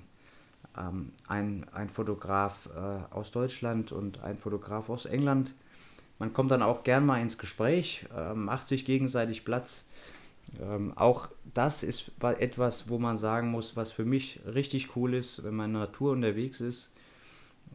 Ähm, 0.77 1.13
ein, 1.27 1.65
ein 1.73 1.89
Fotograf 1.89 2.69
äh, 2.77 3.15
aus 3.15 3.31
Deutschland 3.31 3.91
und 3.91 4.23
ein 4.23 4.37
Fotograf 4.37 4.91
aus 4.91 5.07
England. 5.07 5.55
Man 6.19 6.35
kommt 6.35 6.51
dann 6.51 6.63
auch 6.63 6.85
gern 6.85 7.07
mal 7.07 7.23
ins 7.23 7.39
Gespräch, 7.39 8.05
äh, 8.15 8.35
macht 8.35 8.69
sich 8.69 8.85
gegenseitig 8.85 9.47
Platz 9.47 9.87
ähm, 10.61 10.93
auch 10.97 11.29
das 11.55 11.83
ist 11.83 12.13
etwas, 12.21 12.89
wo 12.89 12.99
man 12.99 13.17
sagen 13.17 13.51
muss, 13.51 13.77
was 13.77 13.91
für 13.91 14.05
mich 14.05 14.41
richtig 14.47 14.97
cool 14.97 15.15
ist, 15.15 15.45
wenn 15.45 15.55
man 15.55 15.71
in 15.71 15.73
der 15.75 15.83
Natur 15.83 16.13
unterwegs 16.13 16.61
ist, 16.61 16.93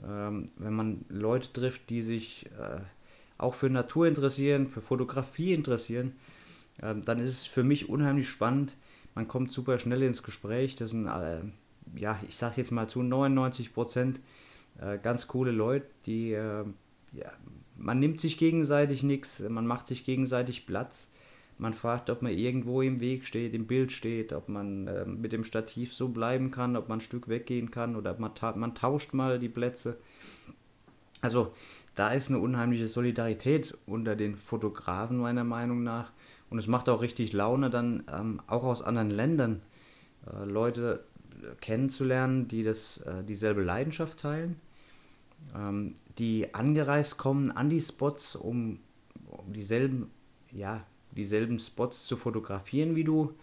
ähm, 0.08 0.50
wenn 0.58 0.74
man 0.74 1.06
Leute 1.10 1.52
trifft, 1.52 1.90
die 1.90 2.02
sich 2.02 2.46
äh, 2.58 2.80
auch 3.38 3.56
für 3.56 3.70
Natur 3.70 4.08
interessieren, 4.08 4.70
für 4.70 4.82
Fotografie 4.82 5.54
interessieren, 5.54 6.14
äh, 6.82 6.96
dann 6.96 7.20
ist 7.20 7.30
es 7.30 7.46
für 7.46 7.64
mich 7.64 7.90
unheimlich 7.90 8.30
spannend. 8.30 8.76
Man 9.16 9.28
kommt 9.28 9.52
super 9.52 9.78
schnell 9.78 10.04
ins 10.04 10.24
Gespräch. 10.24 10.76
Das 10.76 10.92
sind, 10.92 11.08
äh, 11.08 11.42
ja, 11.96 12.20
ich 12.28 12.36
sage 12.36 12.56
jetzt 12.58 12.72
mal 12.72 12.88
zu 12.88 13.04
99 13.04 13.74
Prozent 13.74 14.20
äh, 14.80 14.98
ganz 14.98 15.28
coole 15.28 15.52
Leute, 15.52 15.88
die, 16.06 16.32
äh, 16.34 16.64
ja, 17.14 17.32
man 17.76 18.00
nimmt 18.00 18.22
sich 18.22 18.38
gegenseitig 18.38 19.04
nichts, 19.04 19.40
man 19.42 19.68
macht 19.68 19.88
sich 19.88 20.06
gegenseitig 20.06 20.66
Platz 20.66 21.12
man 21.58 21.74
fragt, 21.74 22.10
ob 22.10 22.22
man 22.22 22.34
irgendwo 22.34 22.82
im 22.82 23.00
Weg 23.00 23.26
steht, 23.26 23.54
im 23.54 23.68
Bild 23.68 23.92
steht, 23.92 24.34
ob 24.34 24.50
man 24.50 24.88
äh, 24.88 25.06
mit 25.06 25.34
dem 25.34 25.44
Stativ 25.44 25.94
so 25.94 26.10
bleiben 26.10 26.52
kann, 26.52 26.76
ob 26.76 26.90
man 26.90 26.98
ein 26.98 27.02
Stück 27.02 27.28
weggehen 27.28 27.72
kann 27.72 27.96
oder 27.96 28.18
man, 28.18 28.34
ta 28.34 28.56
man 28.56 28.76
tauscht 28.76 29.14
mal 29.14 29.40
die 29.40 29.50
Plätze. 29.50 29.98
Also 31.22 31.54
da 31.96 32.14
ist 32.14 32.30
eine 32.30 32.40
unheimliche 32.40 32.88
Solidarität 32.88 33.78
unter 33.86 34.16
den 34.16 34.36
Fotografen 34.36 35.18
meiner 35.18 35.44
Meinung 35.44 35.84
nach. 35.84 36.12
Und 36.50 36.58
es 36.58 36.68
macht 36.68 36.90
auch 36.90 37.02
richtig 37.02 37.32
Laune, 37.32 37.70
dann 37.70 38.04
ähm, 38.12 38.42
auch 38.48 38.64
aus 38.64 38.82
anderen 38.82 39.10
Ländern 39.10 39.62
äh, 40.26 40.46
Leute 40.46 41.04
kennenzulernen, 41.60 42.48
die 42.48 42.64
das, 42.64 42.98
äh, 43.02 43.24
dieselbe 43.24 43.64
Leidenschaft 43.64 44.20
teilen, 44.20 44.58
ähm, 45.56 45.94
die 46.18 46.54
angereist 46.54 47.18
kommen 47.18 47.52
an 47.52 47.70
die 47.70 47.80
Spots, 47.80 48.36
um, 48.36 48.80
um 49.28 49.54
dieselben 49.54 50.12
ja, 50.52 50.86
dieselben 51.12 51.60
Spots 51.60 52.06
zu 52.06 52.18
fotografieren 52.18 52.96
wie 52.96 53.04
du. 53.04 53.34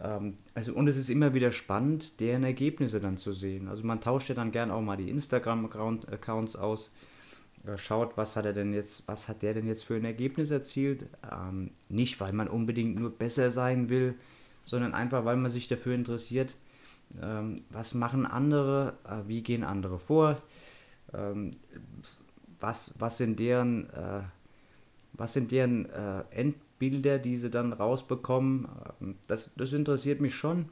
Ähm, 0.00 0.34
also, 0.54 0.74
und 0.74 0.88
es 0.88 0.96
ist 0.96 1.10
immer 1.10 1.34
wieder 1.34 1.52
spannend, 1.52 2.20
deren 2.20 2.44
Ergebnisse 2.44 3.00
dann 3.00 3.16
zu 3.16 3.32
sehen. 3.32 3.68
Also 3.68 3.84
man 3.84 4.00
tauscht 4.00 4.28
ja 4.28 4.34
dann 4.34 4.52
gern 4.52 4.70
auch 4.70 4.80
mal 4.80 4.96
die 4.96 5.10
Instagram-Accounts 5.10 6.56
aus, 6.56 6.90
äh, 7.66 7.78
schaut, 7.78 8.16
was 8.16 8.36
hat 8.36 8.46
er 8.46 8.52
denn 8.52 8.72
jetzt, 8.72 9.06
was 9.08 9.28
hat 9.28 9.42
der 9.42 9.54
denn 9.54 9.66
jetzt 9.66 9.84
für 9.84 9.94
ein 9.94 10.04
Ergebnis 10.04 10.50
erzielt. 10.50 11.06
Ähm, 11.30 11.70
nicht, 11.88 12.20
weil 12.20 12.32
man 12.32 12.48
unbedingt 12.48 12.98
nur 12.98 13.10
besser 13.10 13.50
sein 13.50 13.88
will, 13.88 14.14
sondern 14.64 14.94
einfach, 14.94 15.24
weil 15.24 15.36
man 15.36 15.50
sich 15.50 15.68
dafür 15.68 15.94
interessiert, 15.94 16.54
ähm, 17.22 17.62
was 17.70 17.94
machen 17.94 18.26
andere, 18.26 18.94
äh, 19.04 19.28
wie 19.28 19.42
gehen 19.42 19.64
andere 19.64 19.98
vor, 19.98 20.42
ähm, 21.12 21.52
was, 22.60 22.94
was 22.98 23.18
sind 23.18 23.38
deren, 23.38 23.90
äh, 23.90 24.22
was 25.12 25.34
sind 25.34 25.52
deren 25.52 25.88
äh, 25.90 26.24
End 26.30 26.56
Bilder, 26.78 27.18
die 27.18 27.36
sie 27.36 27.50
dann 27.50 27.72
rausbekommen. 27.72 28.68
Ähm, 29.00 29.16
das, 29.26 29.52
das 29.56 29.72
interessiert 29.72 30.20
mich 30.20 30.34
schon, 30.34 30.68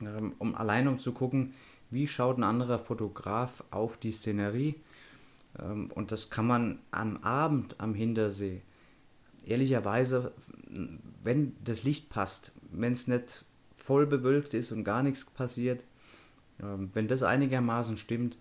ähm, 0.00 0.34
um 0.38 0.54
allein 0.54 0.88
um 0.88 0.98
zu 0.98 1.12
gucken, 1.12 1.54
wie 1.90 2.08
schaut 2.08 2.38
ein 2.38 2.44
anderer 2.44 2.78
Fotograf 2.78 3.62
auf 3.70 3.96
die 3.96 4.12
Szenerie. 4.12 4.76
Ähm, 5.58 5.90
und 5.94 6.12
das 6.12 6.30
kann 6.30 6.46
man 6.46 6.78
am 6.90 7.18
Abend 7.18 7.76
am 7.78 7.94
Hintersee, 7.94 8.62
ehrlicherweise, 9.46 10.32
wenn 11.22 11.54
das 11.62 11.84
Licht 11.84 12.08
passt, 12.08 12.52
wenn 12.72 12.94
es 12.94 13.06
nicht 13.06 13.44
voll 13.76 14.06
bewölkt 14.06 14.54
ist 14.54 14.72
und 14.72 14.84
gar 14.84 15.02
nichts 15.02 15.26
passiert, 15.26 15.82
wenn 16.58 17.08
das 17.08 17.22
einigermaßen 17.22 17.98
stimmt, 17.98 18.38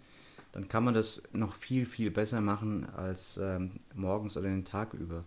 dann 0.53 0.69
kann 0.69 0.85
man 0.85 0.93
das 0.93 1.23
noch 1.33 1.53
viel, 1.53 1.85
viel 1.85 2.09
besser 2.09 2.39
machen 2.39 2.87
als 2.95 3.39
morgens 3.93 4.37
oder 4.37 4.47
den 4.47 4.63
Tag 4.63 4.93
über 4.93 5.25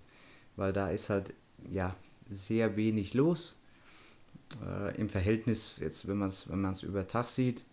weil 0.56 0.72
da 0.72 0.90
ist 0.90 1.10
halt 1.10 1.32
ja 1.70 1.94
sehr 2.30 2.76
wenig 2.76 3.14
los 3.14 3.60
äh, 4.64 4.96
im 4.96 5.08
Verhältnis 5.08 5.76
jetzt, 5.80 6.08
wenn 6.08 6.18
man 6.18 6.28
es 6.28 6.50
wenn 6.50 6.60
man's 6.60 6.82
über 6.82 7.06
Tag 7.06 7.26
sieht. 7.26 7.64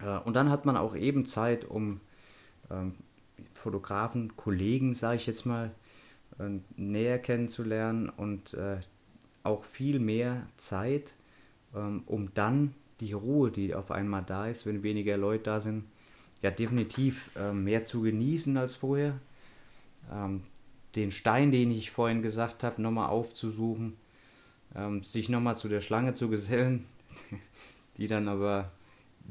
Äh, 0.00 0.18
und 0.18 0.34
dann 0.34 0.50
hat 0.50 0.64
man 0.64 0.76
auch 0.76 0.96
eben 0.96 1.26
Zeit, 1.26 1.64
um 1.64 2.00
ähm, 2.70 2.94
Fotografen, 3.52 4.36
Kollegen, 4.36 4.94
sage 4.94 5.16
ich 5.16 5.26
jetzt 5.26 5.46
mal, 5.46 5.70
äh, 6.38 6.58
näher 6.76 7.18
kennenzulernen 7.18 8.08
und 8.08 8.54
äh, 8.54 8.78
auch 9.42 9.64
viel 9.64 9.98
mehr 9.98 10.46
Zeit, 10.56 11.14
ähm, 11.74 12.02
um 12.06 12.32
dann 12.34 12.74
die 13.00 13.12
Ruhe, 13.12 13.50
die 13.50 13.74
auf 13.74 13.90
einmal 13.90 14.22
da 14.24 14.46
ist, 14.46 14.66
wenn 14.66 14.82
weniger 14.82 15.16
Leute 15.16 15.44
da 15.44 15.60
sind, 15.60 15.84
ja 16.42 16.50
definitiv 16.50 17.30
äh, 17.36 17.52
mehr 17.52 17.84
zu 17.84 18.02
genießen 18.02 18.56
als 18.56 18.74
vorher. 18.74 19.18
Den 20.96 21.10
Stein, 21.10 21.50
den 21.50 21.70
ich 21.70 21.90
vorhin 21.90 22.22
gesagt 22.22 22.62
habe, 22.62 22.80
nochmal 22.80 23.08
aufzusuchen, 23.08 23.96
ähm, 24.74 25.02
sich 25.02 25.28
nochmal 25.28 25.56
zu 25.56 25.68
der 25.68 25.80
Schlange 25.80 26.14
zu 26.14 26.28
gesellen, 26.28 26.86
die 27.96 28.08
dann 28.08 28.28
aber 28.28 28.70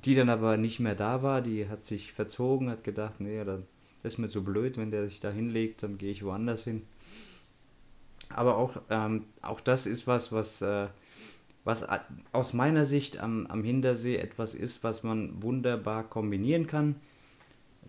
die 0.02 0.16
dann 0.16 0.30
aber 0.30 0.58
nicht 0.58 0.80
mehr 0.80 0.96
da 0.96 1.22
war, 1.22 1.42
die 1.42 1.70
hat 1.70 1.82
sich 1.82 2.14
verzogen, 2.14 2.70
hat 2.70 2.84
gedacht, 2.84 3.20
nee, 3.20 3.44
das 3.44 3.62
ist 4.02 4.18
mir 4.18 4.30
zu 4.30 4.44
blöd, 4.44 4.78
wenn 4.78 4.92
der 4.92 5.08
sich 5.08 5.20
da 5.20 5.30
hinlegt, 5.30 5.84
dann 5.84 5.98
gehe 5.98 6.12
ich 6.12 6.26
woanders 6.26 6.64
hin. 6.64 6.82
Aber 8.30 8.58
auch, 8.58 8.82
ähm, 8.90 9.26
auch 9.42 9.62
das 9.62 9.86
ist 9.86 10.08
was, 10.08 10.32
was, 10.32 10.62
äh, 10.62 10.88
was 11.64 11.86
aus 12.32 12.54
meiner 12.54 12.86
Sicht 12.86 13.20
am, 13.20 13.46
am 13.48 13.64
Hintersee 13.64 14.18
etwas 14.18 14.56
ist, 14.56 14.84
was 14.84 15.04
man 15.04 15.42
wunderbar 15.44 16.04
kombinieren 16.04 16.68
kann 16.68 16.96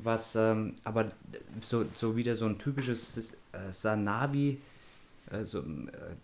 was 0.03 0.37
ähm, 0.37 0.75
aber 0.85 1.13
so, 1.61 1.85
so 1.95 2.17
wieder 2.17 2.37
so 2.37 2.47
ein 2.47 2.59
typisches 2.59 3.35
äh, 3.53 3.73
Sanavi 3.73 4.59
äh, 5.31 5.45
so, 5.45 5.61
äh, 5.61 5.63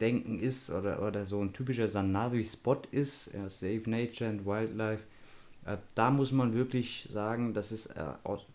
Denken 0.00 0.40
ist 0.40 0.70
oder, 0.70 1.02
oder 1.02 1.24
so 1.26 1.40
ein 1.40 1.52
typischer 1.52 1.88
Sanavi-Spot 1.88 2.82
ist, 2.90 3.34
äh, 3.34 3.48
Save 3.48 3.82
Nature 3.86 4.30
and 4.30 4.46
Wildlife, 4.46 5.02
äh, 5.64 5.76
da 5.94 6.10
muss 6.10 6.32
man 6.32 6.52
wirklich 6.52 7.08
sagen, 7.10 7.54
das 7.54 7.72
ist 7.72 7.86
äh, 7.86 8.04
aus, 8.24 8.46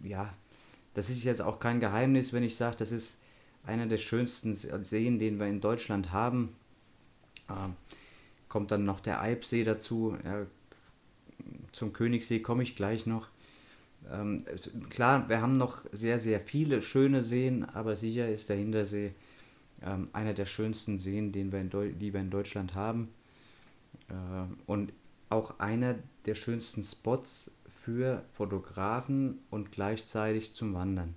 ja, 0.00 0.32
das 0.94 1.10
ist 1.10 1.24
jetzt 1.24 1.42
auch 1.42 1.60
kein 1.60 1.80
Geheimnis, 1.80 2.32
wenn 2.32 2.42
ich 2.42 2.56
sage, 2.56 2.76
das 2.78 2.92
ist 2.92 3.18
einer 3.64 3.86
der 3.86 3.98
schönsten 3.98 4.52
Seen, 4.52 5.18
den 5.18 5.38
wir 5.38 5.46
in 5.46 5.60
Deutschland 5.60 6.12
haben. 6.12 6.54
Ähm, 7.50 7.74
kommt 8.48 8.70
dann 8.70 8.84
noch 8.84 9.00
der 9.00 9.20
Eibsee 9.20 9.64
dazu. 9.64 10.16
Ja, 10.24 10.46
zum 11.72 11.92
Königssee 11.92 12.40
komme 12.40 12.62
ich 12.62 12.76
gleich 12.76 13.06
noch. 13.06 13.28
Ähm, 14.12 14.44
klar, 14.90 15.28
wir 15.28 15.40
haben 15.40 15.54
noch 15.54 15.80
sehr, 15.92 16.18
sehr 16.18 16.40
viele 16.40 16.82
schöne 16.82 17.22
Seen, 17.22 17.64
aber 17.64 17.96
sicher 17.96 18.28
ist 18.28 18.48
der 18.48 18.56
Hintersee 18.56 19.12
ähm, 19.82 20.08
einer 20.12 20.34
der 20.34 20.46
schönsten 20.46 20.98
Seen, 20.98 21.32
den 21.32 21.52
wir 21.52 21.60
in 21.60 21.98
die 21.98 22.12
wir 22.12 22.20
in 22.20 22.30
Deutschland 22.30 22.74
haben. 22.74 23.08
Äh, 24.08 24.12
und 24.66 24.92
auch 25.28 25.58
einer 25.58 25.96
der 26.24 26.34
schönsten 26.34 26.82
Spots 26.82 27.50
für 27.68 28.22
Fotografen 28.32 29.38
und 29.50 29.72
gleichzeitig 29.72 30.52
zum 30.54 30.74
Wandern. 30.74 31.14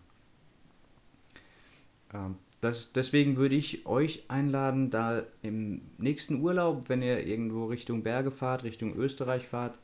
Ähm, 2.13 2.36
das, 2.62 2.91
deswegen 2.91 3.38
würde 3.38 3.55
ich 3.55 3.86
euch 3.86 4.24
einladen, 4.27 4.89
da 4.89 5.24
im 5.41 5.81
nächsten 5.98 6.41
Urlaub, 6.41 6.89
wenn 6.89 7.01
ihr 7.01 7.25
irgendwo 7.25 7.67
Richtung 7.67 8.03
Berge 8.03 8.31
fahrt, 8.31 8.63
Richtung 8.63 8.96
Österreich 8.96 9.48
fahrt, 9.48 9.77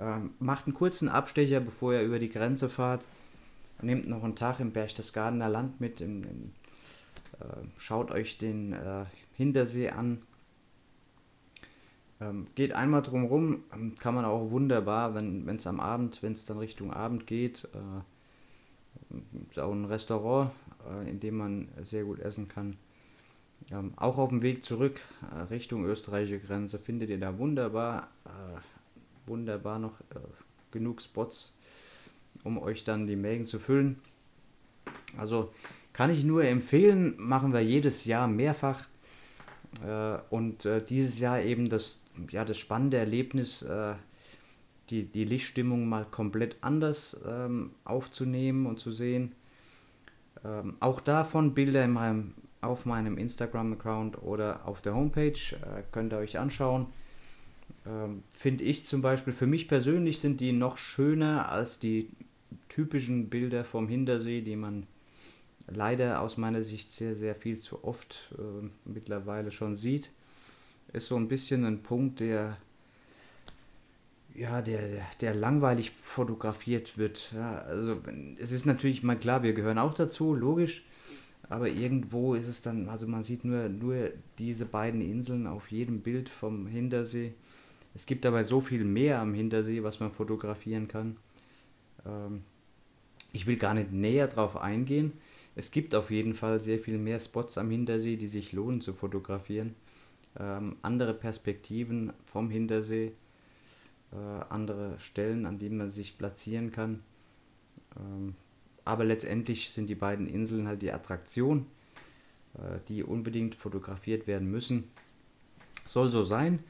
ähm, 0.00 0.30
macht 0.38 0.66
einen 0.66 0.74
kurzen 0.74 1.08
Abstecher, 1.08 1.60
bevor 1.60 1.92
ihr 1.92 2.02
über 2.02 2.18
die 2.18 2.30
Grenze 2.30 2.68
fahrt. 2.68 3.04
Nehmt 3.82 4.08
noch 4.08 4.24
einen 4.24 4.34
Tag 4.34 4.60
im 4.60 4.72
Berchtesgadener 4.72 5.48
Land 5.48 5.80
mit. 5.80 6.00
In, 6.00 6.24
in, 6.24 6.52
äh, 7.40 7.66
schaut 7.76 8.10
euch 8.10 8.38
den 8.38 8.72
äh, 8.72 9.04
Hintersee 9.34 9.90
an. 9.90 10.22
Ähm, 12.20 12.46
geht 12.54 12.72
einmal 12.72 13.02
drumherum, 13.02 13.64
ähm, 13.74 13.94
kann 13.98 14.14
man 14.14 14.24
auch 14.24 14.50
wunderbar, 14.50 15.14
wenn 15.14 15.48
es 15.48 15.66
am 15.66 15.80
Abend, 15.80 16.22
wenn 16.22 16.32
es 16.32 16.44
dann 16.44 16.58
Richtung 16.58 16.92
Abend 16.92 17.26
geht, 17.26 17.66
äh, 17.74 19.16
ist 19.48 19.58
auch 19.58 19.72
ein 19.72 19.86
Restaurant, 19.86 20.50
äh, 20.88 21.10
in 21.10 21.20
dem 21.20 21.36
man 21.36 21.68
sehr 21.80 22.04
gut 22.04 22.20
essen 22.20 22.48
kann. 22.48 22.76
Ähm, 23.70 23.92
auch 23.96 24.18
auf 24.18 24.30
dem 24.30 24.42
Weg 24.42 24.64
zurück 24.64 25.00
äh, 25.30 25.42
Richtung 25.52 25.84
österreichische 25.84 26.40
Grenze 26.40 26.78
findet 26.78 27.10
ihr 27.10 27.20
da 27.20 27.38
wunderbar, 27.38 28.08
äh, 28.24 28.60
wunderbar 29.30 29.78
noch 29.78 29.98
äh, 30.10 30.18
genug 30.70 31.00
Spots, 31.00 31.56
um 32.44 32.58
euch 32.58 32.84
dann 32.84 33.06
die 33.06 33.16
Mägen 33.16 33.46
zu 33.46 33.58
füllen. 33.58 33.98
Also 35.16 35.52
kann 35.94 36.10
ich 36.10 36.24
nur 36.24 36.44
empfehlen, 36.44 37.14
machen 37.16 37.52
wir 37.52 37.60
jedes 37.60 38.04
Jahr 38.04 38.28
mehrfach. 38.28 38.86
Äh, 39.86 40.18
und 40.30 40.66
äh, 40.66 40.82
dieses 40.84 41.18
Jahr 41.18 41.40
eben 41.40 41.68
das, 41.68 42.02
ja, 42.30 42.44
das 42.44 42.58
spannende 42.58 42.98
Erlebnis, 42.98 43.62
äh, 43.62 43.94
die, 44.90 45.04
die 45.04 45.24
Lichtstimmung 45.24 45.88
mal 45.88 46.04
komplett 46.04 46.56
anders 46.60 47.20
ähm, 47.26 47.70
aufzunehmen 47.84 48.66
und 48.66 48.78
zu 48.80 48.92
sehen. 48.92 49.32
Ähm, 50.44 50.76
auch 50.80 51.00
davon 51.00 51.54
Bilder 51.54 51.84
in 51.84 51.92
meinem, 51.92 52.34
auf 52.60 52.86
meinem 52.86 53.16
Instagram-Account 53.16 54.22
oder 54.22 54.66
auf 54.66 54.80
der 54.80 54.94
Homepage 54.94 55.32
äh, 55.32 55.82
könnt 55.92 56.12
ihr 56.12 56.18
euch 56.18 56.38
anschauen. 56.38 56.86
Ähm, 57.86 58.22
Finde 58.32 58.64
ich 58.64 58.84
zum 58.84 59.02
Beispiel, 59.02 59.32
für 59.32 59.46
mich 59.46 59.68
persönlich 59.68 60.20
sind 60.20 60.40
die 60.40 60.52
noch 60.52 60.78
schöner 60.78 61.50
als 61.50 61.78
die 61.78 62.10
typischen 62.68 63.28
Bilder 63.28 63.64
vom 63.64 63.88
Hintersee, 63.88 64.40
die 64.40 64.56
man 64.56 64.86
leider 65.66 66.20
aus 66.20 66.36
meiner 66.36 66.62
Sicht 66.62 66.90
sehr, 66.90 67.16
sehr 67.16 67.34
viel 67.34 67.56
zu 67.56 67.84
oft 67.84 68.32
äh, 68.38 68.68
mittlerweile 68.84 69.50
schon 69.50 69.76
sieht. 69.76 70.10
Ist 70.92 71.06
so 71.06 71.16
ein 71.16 71.28
bisschen 71.28 71.64
ein 71.64 71.82
Punkt, 71.82 72.20
der 72.20 72.56
ja, 74.34 74.62
der, 74.62 74.80
der 75.20 75.34
langweilig 75.34 75.90
fotografiert 75.90 76.98
wird. 76.98 77.32
Ja, 77.34 77.58
also 77.62 78.00
es 78.38 78.52
ist 78.52 78.64
natürlich 78.64 79.02
mal 79.02 79.18
klar, 79.18 79.42
wir 79.42 79.52
gehören 79.52 79.78
auch 79.78 79.94
dazu, 79.94 80.34
logisch. 80.34 80.84
Aber 81.48 81.68
irgendwo 81.68 82.34
ist 82.34 82.46
es 82.46 82.62
dann, 82.62 82.88
also 82.88 83.08
man 83.08 83.24
sieht 83.24 83.44
nur, 83.44 83.68
nur 83.68 84.10
diese 84.38 84.66
beiden 84.66 85.00
Inseln 85.00 85.48
auf 85.48 85.70
jedem 85.72 86.00
Bild 86.00 86.28
vom 86.28 86.68
Hintersee. 86.68 87.34
Es 87.94 88.06
gibt 88.06 88.24
dabei 88.24 88.44
so 88.44 88.60
viel 88.60 88.84
mehr 88.84 89.20
am 89.20 89.34
Hintersee, 89.34 89.82
was 89.82 90.00
man 90.00 90.12
fotografieren 90.12 90.88
kann. 90.88 91.16
Ähm, 92.06 92.42
ich 93.32 93.46
will 93.46 93.56
gar 93.56 93.74
nicht 93.74 93.92
näher 93.92 94.28
drauf 94.28 94.56
eingehen. 94.56 95.12
Es 95.56 95.70
gibt 95.70 95.94
auf 95.94 96.10
jeden 96.10 96.34
Fall 96.34 96.60
sehr 96.60 96.78
viel 96.78 96.98
mehr 96.98 97.18
Spots 97.18 97.58
am 97.58 97.70
Hintersee, 97.70 98.16
die 98.16 98.28
sich 98.28 98.52
lohnen 98.52 98.80
zu 98.80 98.92
fotografieren. 98.92 99.74
Ähm, 100.38 100.76
andere 100.82 101.14
Perspektiven 101.14 102.12
vom 102.24 102.50
Hintersee, 102.50 103.12
äh, 104.12 104.16
andere 104.48 104.98
Stellen, 105.00 105.44
an 105.46 105.58
denen 105.58 105.76
man 105.76 105.88
sich 105.88 106.16
platzieren 106.16 106.70
kann. 106.70 107.02
Ähm, 107.96 108.34
aber 108.84 109.04
letztendlich 109.04 109.70
sind 109.70 109.88
die 109.88 109.94
beiden 109.94 110.28
Inseln 110.28 110.68
halt 110.68 110.82
die 110.82 110.92
Attraktion, 110.92 111.66
äh, 112.54 112.78
die 112.88 113.02
unbedingt 113.02 113.54
fotografiert 113.54 114.26
werden 114.26 114.50
müssen. 114.50 114.84
Soll 115.84 116.10
so 116.10 116.22
sein, 116.22 116.60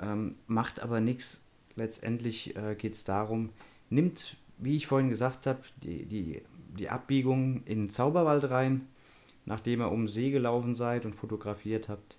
ähm, 0.00 0.36
macht 0.46 0.80
aber 0.80 1.00
nichts. 1.00 1.44
Letztendlich 1.76 2.56
äh, 2.56 2.74
geht 2.74 2.94
es 2.94 3.04
darum, 3.04 3.50
nimmt, 3.90 4.36
wie 4.58 4.76
ich 4.76 4.86
vorhin 4.86 5.10
gesagt 5.10 5.46
habe, 5.46 5.60
die, 5.82 6.06
die 6.06 6.42
die 6.78 6.90
Abbiegung 6.90 7.62
in 7.64 7.84
den 7.84 7.90
Zauberwald 7.90 8.50
rein, 8.50 8.86
nachdem 9.44 9.80
ihr 9.80 9.90
um 9.90 10.08
See 10.08 10.30
gelaufen 10.30 10.74
seid 10.74 11.04
und 11.04 11.14
fotografiert 11.14 11.88
habt. 11.88 12.16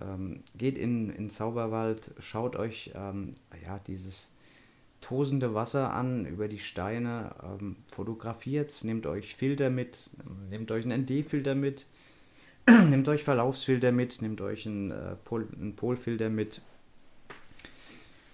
Ähm, 0.00 0.42
geht 0.56 0.78
in 0.78 1.08
den 1.08 1.30
Zauberwald, 1.30 2.12
schaut 2.18 2.56
euch 2.56 2.92
ähm, 2.94 3.34
ja, 3.64 3.78
dieses 3.80 4.30
tosende 5.00 5.54
Wasser 5.54 5.92
an 5.92 6.26
über 6.26 6.48
die 6.48 6.58
Steine, 6.58 7.34
ähm, 7.42 7.76
fotografiert, 7.88 8.72
nehmt 8.84 9.06
euch 9.06 9.34
Filter 9.34 9.70
mit, 9.70 10.10
nehmt 10.50 10.70
euch 10.70 10.84
einen 10.84 11.02
ND-Filter 11.02 11.54
mit, 11.54 11.86
nehmt 12.88 13.08
euch 13.08 13.24
Verlaufsfilter 13.24 13.92
mit, 13.92 14.22
nehmt 14.22 14.40
euch 14.40 14.66
einen, 14.66 14.90
äh, 14.90 15.16
Pol 15.24 15.48
einen 15.54 15.74
Polfilter 15.74 16.28
mit. 16.28 16.62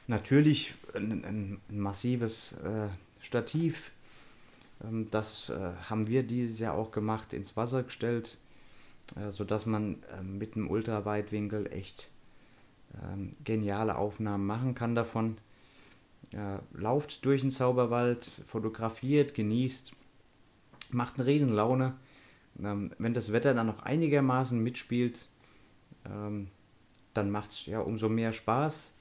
Natürlich 0.06 0.74
ein, 0.94 1.24
ein, 1.24 1.60
massives 1.68 2.52
äh, 2.52 2.88
Stativ, 3.20 3.90
ähm, 4.84 5.08
das 5.10 5.50
äh, 5.50 5.72
haben 5.88 6.06
wir 6.06 6.22
dieses 6.22 6.58
Jahr 6.58 6.74
auch 6.74 6.90
gemacht, 6.90 7.32
ins 7.32 7.56
Wasser 7.56 7.82
gestellt, 7.82 8.38
äh, 9.16 9.30
sodass 9.30 9.66
man 9.66 10.02
äh, 10.16 10.22
mit 10.22 10.56
einem 10.56 10.70
Ultraweitwinkel 10.70 11.72
echt 11.72 12.08
ähm, 13.02 13.32
geniale 13.44 13.96
Aufnahmen 13.96 14.46
machen 14.46 14.74
kann 14.74 14.94
davon. 14.94 15.38
lauft 16.72 17.24
durch 17.24 17.42
den 17.42 17.52
Zauberwald, 17.52 18.30
fotografiert, 18.46 19.32
genießt, 19.34 19.92
macht 20.90 21.14
eine 21.16 21.26
riesen 21.26 21.52
Laune. 21.52 21.94
Ähm, 22.60 22.90
wenn 22.98 23.14
das 23.14 23.32
Wetter 23.32 23.54
dann 23.54 23.66
noch 23.68 23.82
einigermaßen 23.82 24.58
mitspielt, 24.62 25.28
dann 26.04 27.30
macht 27.32 27.50
es 27.50 27.66
ja 27.66 27.80
umso 27.80 28.08
mehr 28.08 28.32
Spaß. 28.32 28.92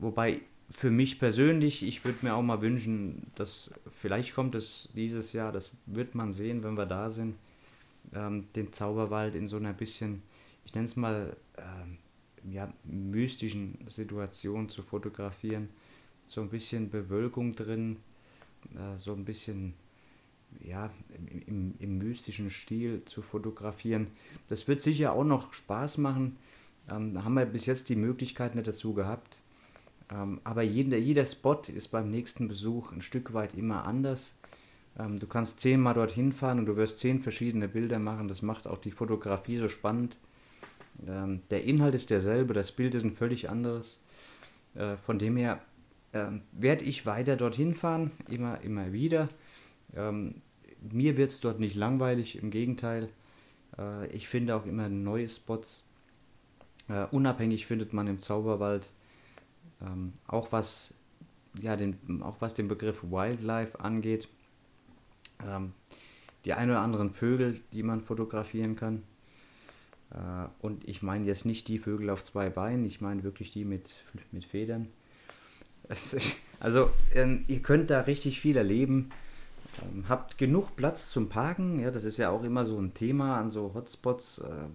Wobei 0.00 0.40
für 0.70 0.90
mich 0.90 1.18
persönlich, 1.18 1.82
ich 1.82 2.04
würde 2.04 2.18
mir 2.22 2.34
auch 2.34 2.42
mal 2.42 2.60
wünschen, 2.60 3.26
dass 3.34 3.74
vielleicht 3.90 4.34
kommt 4.34 4.54
es 4.54 4.88
dieses 4.94 5.32
Jahr, 5.32 5.52
das 5.52 5.72
wird 5.86 6.14
man 6.14 6.32
sehen, 6.32 6.62
wenn 6.62 6.74
wir 6.74 6.86
da 6.86 7.10
sind, 7.10 7.36
ähm, 8.14 8.44
den 8.54 8.72
Zauberwald 8.72 9.34
in 9.34 9.46
so 9.46 9.56
einer 9.56 9.72
bisschen, 9.72 10.22
ich 10.64 10.74
nenne 10.74 10.86
es 10.86 10.96
mal, 10.96 11.36
ähm, 11.58 11.98
ja, 12.50 12.72
mystischen 12.84 13.78
Situation 13.86 14.68
zu 14.68 14.82
fotografieren. 14.82 15.68
So 16.24 16.40
ein 16.40 16.48
bisschen 16.48 16.90
Bewölkung 16.90 17.54
drin, 17.54 17.96
äh, 18.74 18.96
so 18.96 19.12
ein 19.12 19.24
bisschen 19.24 19.74
ja, 20.60 20.90
im, 21.16 21.42
im, 21.46 21.74
im, 21.78 21.98
mystischen 21.98 22.50
Stil 22.50 23.04
zu 23.04 23.22
fotografieren. 23.22 24.08
Das 24.48 24.66
wird 24.68 24.80
sicher 24.80 25.12
auch 25.12 25.24
noch 25.24 25.52
Spaß 25.52 25.98
machen. 25.98 26.36
Ähm, 26.88 27.14
da 27.14 27.24
haben 27.24 27.34
wir 27.34 27.44
bis 27.44 27.66
jetzt 27.66 27.88
die 27.88 27.96
Möglichkeit 27.96 28.54
nicht 28.54 28.66
dazu 28.66 28.94
gehabt. 28.94 29.39
Ähm, 30.10 30.40
aber 30.44 30.62
jeder, 30.62 30.98
jeder 30.98 31.24
Spot 31.24 31.60
ist 31.74 31.88
beim 31.88 32.10
nächsten 32.10 32.48
Besuch 32.48 32.92
ein 32.92 33.02
Stück 33.02 33.32
weit 33.32 33.54
immer 33.54 33.84
anders. 33.84 34.36
Ähm, 34.98 35.18
du 35.18 35.26
kannst 35.26 35.60
zehnmal 35.60 35.94
dorthin 35.94 36.32
fahren 36.32 36.58
und 36.58 36.66
du 36.66 36.76
wirst 36.76 36.98
zehn 36.98 37.20
verschiedene 37.20 37.68
Bilder 37.68 37.98
machen. 37.98 38.28
Das 38.28 38.42
macht 38.42 38.66
auch 38.66 38.78
die 38.78 38.90
Fotografie 38.90 39.56
so 39.56 39.68
spannend. 39.68 40.16
Ähm, 41.06 41.42
der 41.50 41.64
Inhalt 41.64 41.94
ist 41.94 42.10
derselbe, 42.10 42.54
das 42.54 42.72
Bild 42.72 42.94
ist 42.94 43.04
ein 43.04 43.12
völlig 43.12 43.48
anderes. 43.48 44.02
Äh, 44.74 44.96
von 44.96 45.18
dem 45.18 45.36
her 45.36 45.60
werde 46.50 46.84
ich 46.84 47.06
weiter 47.06 47.36
dorthin 47.36 47.72
fahren, 47.76 48.10
immer, 48.28 48.60
immer 48.62 48.92
wieder. 48.92 49.28
Mir 50.80 51.16
wird 51.16 51.30
es 51.30 51.40
dort 51.40 51.60
nicht 51.60 51.76
langweilig, 51.76 52.42
im 52.42 52.50
Gegenteil. 52.50 53.10
Äh, 53.78 54.08
ich 54.08 54.28
finde 54.28 54.56
auch 54.56 54.66
immer 54.66 54.88
neue 54.88 55.28
Spots. 55.28 55.84
Äh, 56.88 57.06
unabhängig 57.10 57.66
findet 57.66 57.92
man 57.92 58.06
im 58.06 58.18
Zauberwald 58.18 58.88
ähm, 59.82 60.12
auch, 60.26 60.52
was, 60.52 60.94
ja, 61.60 61.76
den, 61.76 62.22
auch 62.22 62.40
was 62.40 62.54
den 62.54 62.68
Begriff 62.68 63.02
Wildlife 63.04 63.80
angeht. 63.80 64.28
Ähm, 65.46 65.72
die 66.44 66.54
ein 66.54 66.70
oder 66.70 66.80
anderen 66.80 67.10
Vögel, 67.10 67.60
die 67.72 67.82
man 67.82 68.00
fotografieren 68.00 68.76
kann. 68.76 69.02
Äh, 70.10 70.48
und 70.60 70.88
ich 70.88 71.02
meine 71.02 71.26
jetzt 71.26 71.44
nicht 71.44 71.68
die 71.68 71.78
Vögel 71.78 72.10
auf 72.10 72.24
zwei 72.24 72.50
Beinen, 72.50 72.84
ich 72.86 73.00
meine 73.00 73.22
wirklich 73.22 73.50
die 73.50 73.64
mit, 73.64 74.04
mit 74.32 74.44
Federn. 74.44 74.88
also 76.60 76.90
ähm, 77.14 77.44
ihr 77.48 77.60
könnt 77.62 77.90
da 77.90 78.02
richtig 78.02 78.40
viel 78.40 78.56
erleben. 78.56 79.10
Ähm, 79.82 80.08
habt 80.08 80.38
genug 80.38 80.76
Platz 80.76 81.10
zum 81.10 81.28
Parken, 81.28 81.78
ja, 81.78 81.90
das 81.90 82.04
ist 82.04 82.16
ja 82.16 82.30
auch 82.30 82.42
immer 82.42 82.64
so 82.64 82.78
ein 82.78 82.94
Thema 82.94 83.38
an 83.38 83.50
so 83.50 83.72
Hotspots. 83.74 84.38
Äh, 84.38 84.66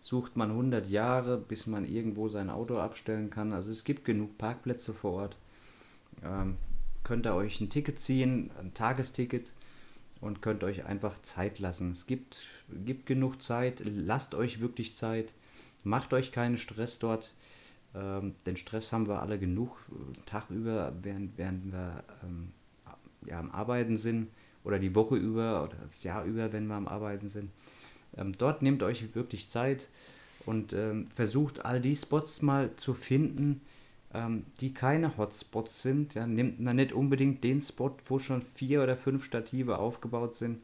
sucht 0.00 0.36
man 0.36 0.50
100 0.50 0.86
Jahre, 0.88 1.38
bis 1.38 1.66
man 1.66 1.84
irgendwo 1.84 2.28
sein 2.28 2.50
Auto 2.50 2.78
abstellen 2.78 3.30
kann. 3.30 3.52
Also 3.52 3.70
es 3.70 3.84
gibt 3.84 4.04
genug 4.04 4.38
Parkplätze 4.38 4.94
vor 4.94 5.12
Ort. 5.12 5.36
Ähm, 6.24 6.56
könnt 7.04 7.26
ihr 7.26 7.34
euch 7.34 7.60
ein 7.60 7.70
Ticket 7.70 7.98
ziehen, 7.98 8.50
ein 8.58 8.74
Tagesticket 8.74 9.52
und 10.20 10.42
könnt 10.42 10.64
euch 10.64 10.84
einfach 10.84 11.20
Zeit 11.22 11.58
lassen. 11.58 11.92
Es 11.92 12.06
gibt, 12.06 12.46
gibt 12.84 13.06
genug 13.06 13.42
Zeit, 13.42 13.82
lasst 13.84 14.34
euch 14.34 14.60
wirklich 14.60 14.94
Zeit, 14.94 15.32
macht 15.84 16.12
euch 16.12 16.32
keinen 16.32 16.56
Stress 16.56 16.98
dort. 16.98 17.32
Ähm, 17.94 18.34
den 18.46 18.56
Stress 18.56 18.92
haben 18.92 19.08
wir 19.08 19.22
alle 19.22 19.38
genug, 19.38 19.76
Tag 20.26 20.50
über, 20.50 20.92
während, 21.02 21.36
während 21.38 21.72
wir 21.72 22.04
ähm, 22.22 22.52
ja, 23.26 23.38
am 23.38 23.50
Arbeiten 23.50 23.96
sind 23.96 24.28
oder 24.62 24.78
die 24.78 24.94
Woche 24.94 25.16
über 25.16 25.64
oder 25.64 25.76
das 25.86 26.04
Jahr 26.04 26.24
über, 26.24 26.52
wenn 26.52 26.66
wir 26.66 26.74
am 26.74 26.88
Arbeiten 26.88 27.28
sind. 27.28 27.50
Ähm, 28.16 28.32
dort 28.36 28.62
nehmt 28.62 28.82
euch 28.82 29.14
wirklich 29.14 29.48
Zeit 29.48 29.88
und 30.46 30.72
ähm, 30.72 31.08
versucht 31.14 31.64
all 31.64 31.80
die 31.80 31.94
Spots 31.94 32.42
mal 32.42 32.74
zu 32.76 32.94
finden, 32.94 33.60
ähm, 34.14 34.44
die 34.60 34.74
keine 34.74 35.16
Hotspots 35.16 35.82
sind. 35.82 36.14
Ja, 36.14 36.26
nehmt 36.26 36.66
dann 36.66 36.76
nicht 36.76 36.92
unbedingt 36.92 37.44
den 37.44 37.60
Spot, 37.60 37.96
wo 38.06 38.18
schon 38.18 38.42
vier 38.54 38.82
oder 38.82 38.96
fünf 38.96 39.24
Stative 39.24 39.78
aufgebaut 39.78 40.34
sind, 40.34 40.62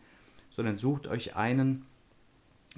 sondern 0.50 0.76
sucht 0.76 1.06
euch 1.06 1.36
einen, 1.36 1.86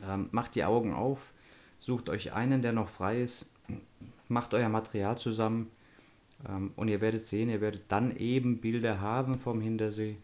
ähm, 0.09 0.28
macht 0.33 0.54
die 0.54 0.64
Augen 0.64 0.92
auf, 0.92 1.33
sucht 1.78 2.09
euch 2.09 2.33
einen, 2.33 2.62
der 2.62 2.72
noch 2.72 2.88
frei 2.88 3.22
ist 3.22 3.46
macht 4.28 4.54
euer 4.54 4.68
Material 4.68 5.16
zusammen 5.18 5.70
ähm, 6.48 6.72
und 6.76 6.88
ihr 6.88 7.00
werdet 7.00 7.22
sehen, 7.22 7.48
ihr 7.48 7.61
werdet 7.61 7.83
dann 7.88 8.16
eben 8.16 8.59
Bilder 8.59 9.00
haben 9.00 9.38
vom 9.38 9.61
Hintersee, 9.61 10.16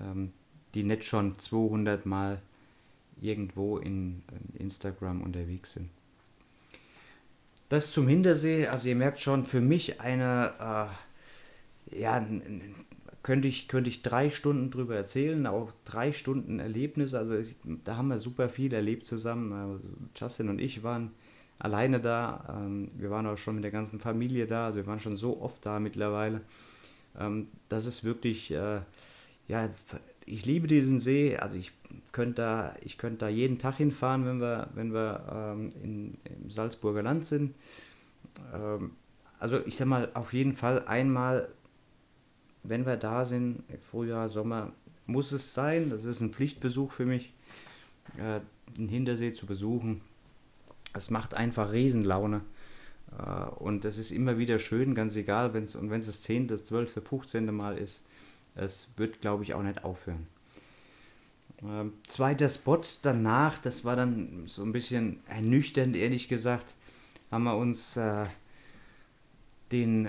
ähm, 0.00 0.32
die 0.74 0.84
nicht 0.84 1.04
schon 1.04 1.38
200 1.38 2.06
Mal 2.06 2.42
irgendwo 3.22 3.78
in, 3.78 4.22
in 4.30 4.60
Instagram 4.60 5.22
unterwegs 5.22 5.74
sind. 5.74 5.88
Das 7.68 7.92
zum 7.92 8.06
Hintersee, 8.06 8.66
also 8.66 8.88
ihr 8.88 8.96
merkt 8.96 9.20
schon, 9.20 9.46
für 9.46 9.62
mich 9.62 10.00
eine, 10.00 10.90
äh, 11.90 12.00
ja, 12.00 12.26
könnte 13.22 13.48
ich, 13.48 13.68
könnte 13.68 13.88
ich 13.88 14.02
drei 14.02 14.30
Stunden 14.30 14.70
drüber 14.70 14.96
erzählen, 14.96 15.46
auch 15.46 15.72
drei 15.84 16.12
Stunden 16.12 16.58
Erlebnisse. 16.58 17.18
Also 17.18 17.36
ich, 17.36 17.56
da 17.84 17.96
haben 17.96 18.08
wir 18.08 18.18
super 18.18 18.48
viel 18.48 18.74
erlebt 18.74 19.06
zusammen. 19.06 19.52
Also 19.52 19.88
Justin 20.14 20.48
und 20.48 20.60
ich 20.60 20.82
waren 20.82 21.12
alleine 21.58 22.00
da. 22.00 22.62
Ähm, 22.62 22.88
wir 22.96 23.10
waren 23.10 23.26
auch 23.26 23.38
schon 23.38 23.54
mit 23.54 23.64
der 23.64 23.70
ganzen 23.70 24.00
Familie 24.00 24.46
da. 24.46 24.66
Also 24.66 24.80
wir 24.80 24.86
waren 24.86 24.98
schon 24.98 25.16
so 25.16 25.40
oft 25.40 25.64
da 25.64 25.78
mittlerweile. 25.78 26.42
Ähm, 27.18 27.46
das 27.68 27.86
ist 27.86 28.04
wirklich, 28.04 28.50
äh, 28.50 28.80
ja, 29.48 29.70
ich 30.32 30.46
liebe 30.46 30.66
diesen 30.66 30.98
See. 30.98 31.36
Also 31.36 31.56
ich 31.56 31.72
könnte 32.12 32.42
da, 32.42 32.74
ich 32.82 32.98
könnte 32.98 33.18
da 33.18 33.28
jeden 33.28 33.58
Tag 33.58 33.76
hinfahren, 33.76 34.24
wenn 34.24 34.40
wir, 34.40 34.68
wenn 34.74 34.92
wir 34.92 35.54
ähm, 35.54 35.68
in, 35.82 36.18
im 36.24 36.50
Salzburger 36.50 37.02
Land 37.02 37.24
sind. 37.24 37.54
Ähm, 38.54 38.92
also 39.38 39.60
ich 39.66 39.76
sag 39.76 39.86
mal, 39.86 40.10
auf 40.14 40.32
jeden 40.32 40.54
Fall 40.54 40.84
einmal 40.86 41.48
wenn 42.62 42.86
wir 42.86 42.96
da 42.96 43.24
sind, 43.24 43.62
Frühjahr, 43.80 44.28
Sommer, 44.28 44.72
muss 45.06 45.32
es 45.32 45.54
sein. 45.54 45.90
Das 45.90 46.04
ist 46.04 46.20
ein 46.20 46.32
Pflichtbesuch 46.32 46.92
für 46.92 47.06
mich, 47.06 47.32
äh, 48.18 48.40
den 48.76 48.88
Hintersee 48.88 49.32
zu 49.32 49.46
besuchen. 49.46 50.00
Es 50.94 51.10
macht 51.10 51.34
einfach 51.34 51.72
Riesenlaune. 51.72 52.42
Äh, 53.18 53.48
und 53.56 53.84
es 53.84 53.98
ist 53.98 54.12
immer 54.12 54.38
wieder 54.38 54.58
schön, 54.58 54.94
ganz 54.94 55.16
egal, 55.16 55.54
wenn's, 55.54 55.74
und 55.74 55.90
wenn 55.90 56.00
es 56.00 56.06
das 56.06 56.22
10., 56.22 56.48
das 56.48 56.64
12., 56.64 57.00
15. 57.04 57.54
Mal 57.54 57.78
ist. 57.78 58.02
Es 58.54 58.88
wird, 58.96 59.20
glaube 59.20 59.44
ich, 59.44 59.54
auch 59.54 59.62
nicht 59.62 59.84
aufhören. 59.84 60.26
Äh, 61.62 61.90
zweiter 62.06 62.48
Spot 62.48 62.82
danach, 63.02 63.58
das 63.58 63.84
war 63.84 63.96
dann 63.96 64.46
so 64.46 64.62
ein 64.62 64.72
bisschen 64.72 65.20
ernüchternd, 65.26 65.96
ehrlich 65.96 66.28
gesagt, 66.28 66.74
haben 67.30 67.44
wir 67.44 67.56
uns 67.56 67.96
äh, 67.96 68.26
den 69.70 70.08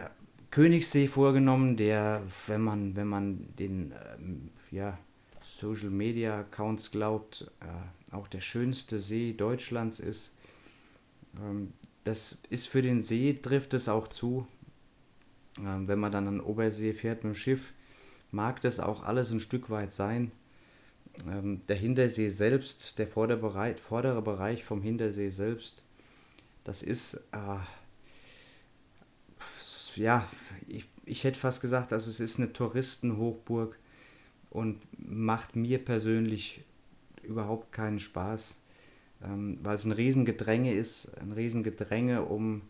Königssee 0.52 1.08
vorgenommen, 1.08 1.78
der, 1.78 2.22
wenn 2.48 2.62
man, 2.62 2.96
wenn 2.96 3.08
man 3.08 3.56
den 3.58 3.94
ähm, 4.18 4.50
ja, 4.72 4.98
Social 5.42 5.90
Media 5.90 6.42
Accounts 6.42 6.92
glaubt, 6.92 7.50
äh, 7.62 8.16
auch 8.16 8.28
der 8.28 8.42
schönste 8.42 9.00
See 9.00 9.34
Deutschlands 9.34 10.00
ist. 10.00 10.34
Ähm, 11.40 11.74
das 12.04 12.40
ist 12.50 12.68
für 12.68 12.82
den 12.82 13.02
See, 13.02 13.34
trifft 13.34 13.74
es 13.74 13.88
auch 13.88 14.08
zu. 14.08 14.46
Ähm, 15.60 15.88
wenn 15.88 16.00
man 16.00 16.12
dann 16.12 16.28
an 16.28 16.42
Obersee 16.42 16.94
fährt 16.94 17.24
mit 17.24 17.34
dem 17.34 17.36
Schiff, 17.36 17.74
mag 18.34 18.62
das 18.62 18.80
auch 18.80 19.04
alles 19.04 19.32
ein 19.32 19.40
Stück 19.40 19.70
weit 19.70 19.92
sein. 19.92 20.32
Ähm, 21.30 21.62
der 21.68 21.76
Hintersee 21.76 22.30
selbst, 22.30 22.98
der 22.98 23.08
vordere 23.08 23.38
Bereich, 23.38 23.80
vordere 23.80 24.22
Bereich 24.22 24.64
vom 24.64 24.82
Hintersee 24.82 25.30
selbst, 25.30 25.84
das 26.64 26.84
ist. 26.84 27.16
Äh, 27.32 27.60
ja, 29.96 30.28
ich, 30.68 30.86
ich 31.06 31.24
hätte 31.24 31.38
fast 31.38 31.62
gesagt, 31.62 31.94
also 31.94 32.10
es 32.10 32.20
ist 32.20 32.40
eine 32.40 32.52
Touristenhochburg 32.52 33.78
und 34.50 34.82
macht 34.98 35.56
mir 35.56 35.78
persönlich 35.78 36.64
überhaupt 37.22 37.72
keinen 37.72 38.00
Spaß, 38.00 38.60
ähm, 39.24 39.60
weil 39.62 39.76
es 39.76 39.86
ein 39.86 39.92
Riesengedränge 39.92 40.74
ist, 40.74 41.16
ein 41.20 41.32
Riesengedränge 41.32 42.24
um 42.24 42.64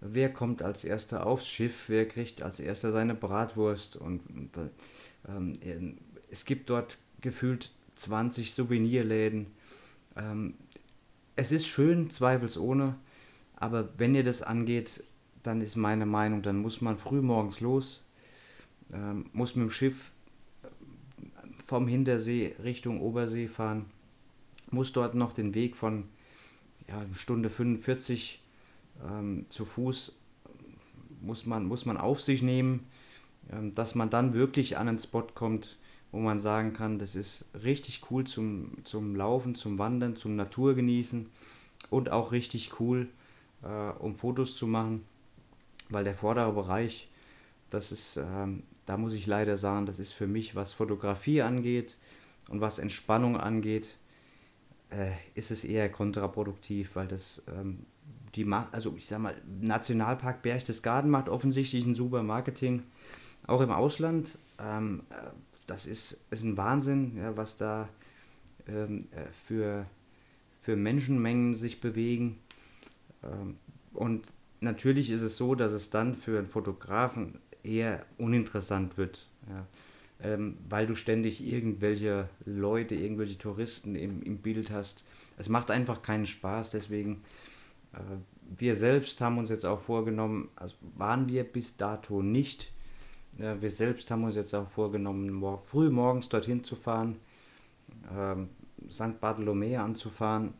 wer 0.00 0.32
kommt 0.32 0.62
als 0.62 0.84
erster 0.84 1.26
aufs 1.26 1.48
Schiff, 1.48 1.88
wer 1.88 2.06
kriegt 2.06 2.42
als 2.42 2.60
erster 2.60 2.92
seine 2.92 3.14
Bratwurst 3.14 3.96
und 3.96 4.22
ähm, 5.28 5.98
es 6.30 6.44
gibt 6.44 6.70
dort 6.70 6.98
gefühlt 7.20 7.72
20 7.96 8.52
Souvenirläden. 8.52 9.46
Ähm, 10.16 10.54
es 11.34 11.52
ist 11.52 11.66
schön, 11.66 12.10
zweifelsohne, 12.10 12.96
aber 13.56 13.88
wenn 13.98 14.14
ihr 14.14 14.24
das 14.24 14.42
angeht, 14.42 15.04
dann 15.42 15.60
ist 15.60 15.76
meine 15.76 16.06
Meinung, 16.06 16.42
dann 16.42 16.58
muss 16.58 16.80
man 16.80 16.96
früh 16.96 17.20
morgens 17.20 17.60
los, 17.60 18.04
ähm, 18.92 19.26
muss 19.32 19.54
mit 19.54 19.64
dem 19.64 19.70
Schiff 19.70 20.12
äh, 20.62 20.68
vom 21.64 21.86
Hintersee 21.88 22.56
Richtung 22.62 23.00
Obersee 23.00 23.48
fahren, 23.48 23.86
muss 24.70 24.92
dort 24.92 25.14
noch 25.14 25.32
den 25.32 25.54
Weg 25.54 25.76
von 25.76 26.04
ja, 26.88 27.04
Stunde 27.12 27.50
45 27.50 28.42
ähm, 29.04 29.44
zu 29.48 29.64
Fuß 29.64 30.18
muss 31.20 31.46
man, 31.46 31.66
muss 31.66 31.86
man 31.86 31.96
auf 31.96 32.22
sich 32.22 32.42
nehmen, 32.42 32.86
dass 33.74 33.94
man 33.94 34.10
dann 34.10 34.34
wirklich 34.34 34.76
an 34.76 34.88
einen 34.88 34.98
Spot 34.98 35.26
kommt, 35.34 35.78
wo 36.12 36.18
man 36.18 36.38
sagen 36.38 36.72
kann, 36.72 36.98
das 36.98 37.14
ist 37.14 37.46
richtig 37.62 38.02
cool 38.10 38.24
zum, 38.24 38.72
zum 38.84 39.14
Laufen, 39.14 39.54
zum 39.54 39.78
Wandern, 39.78 40.16
zum 40.16 40.36
Naturgenießen 40.36 41.26
und 41.90 42.10
auch 42.10 42.32
richtig 42.32 42.80
cool, 42.80 43.08
äh, 43.62 43.90
um 43.98 44.16
Fotos 44.16 44.56
zu 44.56 44.66
machen 44.66 45.04
weil 45.90 46.04
der 46.04 46.14
vordere 46.14 46.52
Bereich, 46.52 47.08
das 47.70 47.92
ist, 47.92 48.16
ähm, 48.16 48.62
da 48.86 48.96
muss 48.96 49.14
ich 49.14 49.26
leider 49.26 49.56
sagen, 49.56 49.86
das 49.86 49.98
ist 49.98 50.12
für 50.12 50.26
mich, 50.26 50.54
was 50.54 50.72
Fotografie 50.72 51.42
angeht 51.42 51.96
und 52.48 52.60
was 52.60 52.78
Entspannung 52.78 53.36
angeht, 53.36 53.96
äh, 54.90 55.12
ist 55.34 55.50
es 55.50 55.64
eher 55.64 55.90
kontraproduktiv, 55.90 56.94
weil 56.94 57.08
das 57.08 57.42
ähm, 57.48 57.86
die 58.34 58.46
also 58.72 58.94
ich 58.98 59.06
sag 59.06 59.20
mal, 59.20 59.34
Nationalpark 59.60 60.42
Berchtesgaden 60.42 61.10
macht 61.10 61.28
offensichtlich 61.28 61.86
ein 61.86 61.94
super 61.94 62.22
Marketing, 62.22 62.82
auch 63.46 63.60
im 63.60 63.70
Ausland. 63.70 64.38
Ähm, 64.58 65.02
äh, 65.10 65.14
das 65.66 65.86
ist, 65.86 66.24
ist 66.30 66.44
ein 66.44 66.56
Wahnsinn, 66.56 67.16
ja, 67.16 67.36
was 67.36 67.56
da 67.56 67.88
ähm, 68.68 69.06
äh, 69.10 69.30
für, 69.32 69.86
für 70.60 70.76
Menschenmengen 70.76 71.54
sich 71.54 71.80
bewegen. 71.80 72.38
Ähm, 73.22 73.56
und 73.92 74.26
natürlich 74.60 75.10
ist 75.10 75.22
es 75.22 75.36
so, 75.36 75.54
dass 75.54 75.72
es 75.72 75.90
dann 75.90 76.14
für 76.14 76.38
einen 76.38 76.48
Fotografen 76.48 77.38
eher 77.62 78.04
uninteressant 78.18 78.96
wird. 78.96 79.26
Ja. 79.48 79.66
Ähm, 80.18 80.56
weil 80.68 80.86
du 80.86 80.94
ständig 80.94 81.46
irgendwelche 81.46 82.28
Leute, 82.46 82.94
irgendwelche 82.94 83.36
Touristen 83.36 83.96
im, 83.96 84.22
im 84.22 84.38
Bild 84.38 84.70
hast. 84.70 85.04
Es 85.36 85.50
macht 85.50 85.70
einfach 85.70 86.00
keinen 86.00 86.24
Spaß, 86.24 86.70
deswegen 86.70 87.22
äh, 87.92 87.98
wir 88.58 88.76
selbst 88.76 89.20
haben 89.20 89.38
uns 89.38 89.50
jetzt 89.50 89.66
auch 89.66 89.80
vorgenommen, 89.80 90.48
also 90.56 90.76
waren 90.96 91.28
wir 91.28 91.44
bis 91.44 91.76
dato 91.76 92.22
nicht. 92.22 92.72
Wir 93.38 93.70
selbst 93.70 94.10
haben 94.10 94.24
uns 94.24 94.34
jetzt 94.34 94.54
auch 94.54 94.68
vorgenommen, 94.68 95.30
mor 95.30 95.58
früh 95.58 95.90
morgens 95.90 96.28
dorthin 96.30 96.64
zu 96.64 96.74
fahren, 96.74 97.16
äh, 98.10 98.90
St. 98.90 99.20
Bartholomä 99.20 99.76
anzufahren, 99.76 100.54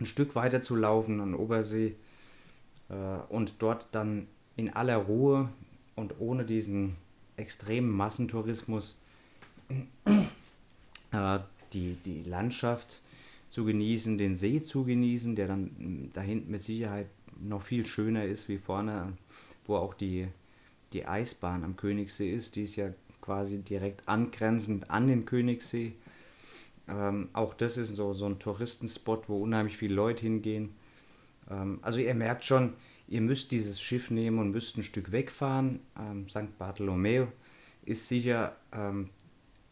ein 0.00 0.06
Stück 0.06 0.34
weiter 0.34 0.60
zu 0.60 0.74
laufen 0.74 1.20
an 1.20 1.34
Obersee 1.34 1.94
äh, 2.88 2.94
und 3.28 3.54
dort 3.60 3.88
dann 3.92 4.26
in 4.56 4.72
aller 4.72 4.96
Ruhe 4.96 5.48
und 5.94 6.14
ohne 6.18 6.44
diesen 6.44 6.96
extremen 7.36 7.90
Massentourismus 7.90 8.96
äh, 11.12 11.38
die, 11.72 11.96
die 12.04 12.22
Landschaft 12.22 13.00
zu 13.48 13.64
genießen, 13.64 14.18
den 14.18 14.34
See 14.34 14.60
zu 14.60 14.84
genießen, 14.84 15.36
der 15.36 15.48
dann 15.48 16.10
da 16.12 16.20
hinten 16.20 16.50
mit 16.50 16.62
Sicherheit 16.62 17.06
noch 17.40 17.62
viel 17.62 17.86
schöner 17.86 18.24
ist 18.24 18.48
wie 18.48 18.58
vorne, 18.58 19.12
wo 19.66 19.76
auch 19.76 19.94
die, 19.94 20.28
die 20.96 21.06
Eisbahn 21.06 21.62
am 21.62 21.76
Königssee 21.76 22.32
ist. 22.32 22.56
Die 22.56 22.64
ist 22.64 22.76
ja 22.76 22.92
quasi 23.20 23.58
direkt 23.58 24.08
angrenzend 24.08 24.90
an 24.90 25.06
den 25.06 25.26
Königssee. 25.26 25.92
Ähm, 26.88 27.28
auch 27.32 27.54
das 27.54 27.76
ist 27.76 27.96
so, 27.96 28.14
so 28.14 28.26
ein 28.26 28.38
Touristenspot, 28.38 29.28
wo 29.28 29.36
unheimlich 29.36 29.76
viele 29.76 29.94
Leute 29.94 30.22
hingehen. 30.22 30.74
Ähm, 31.50 31.80
also 31.82 31.98
ihr 31.98 32.14
merkt 32.14 32.44
schon, 32.44 32.72
ihr 33.08 33.20
müsst 33.20 33.52
dieses 33.52 33.80
Schiff 33.80 34.10
nehmen 34.10 34.38
und 34.38 34.52
müsst 34.52 34.78
ein 34.78 34.82
Stück 34.82 35.12
wegfahren. 35.12 35.80
Ähm, 35.98 36.28
St. 36.28 36.56
Bartolomeo 36.58 37.28
ist 37.84 38.08
sicher, 38.08 38.56
ähm, 38.72 39.10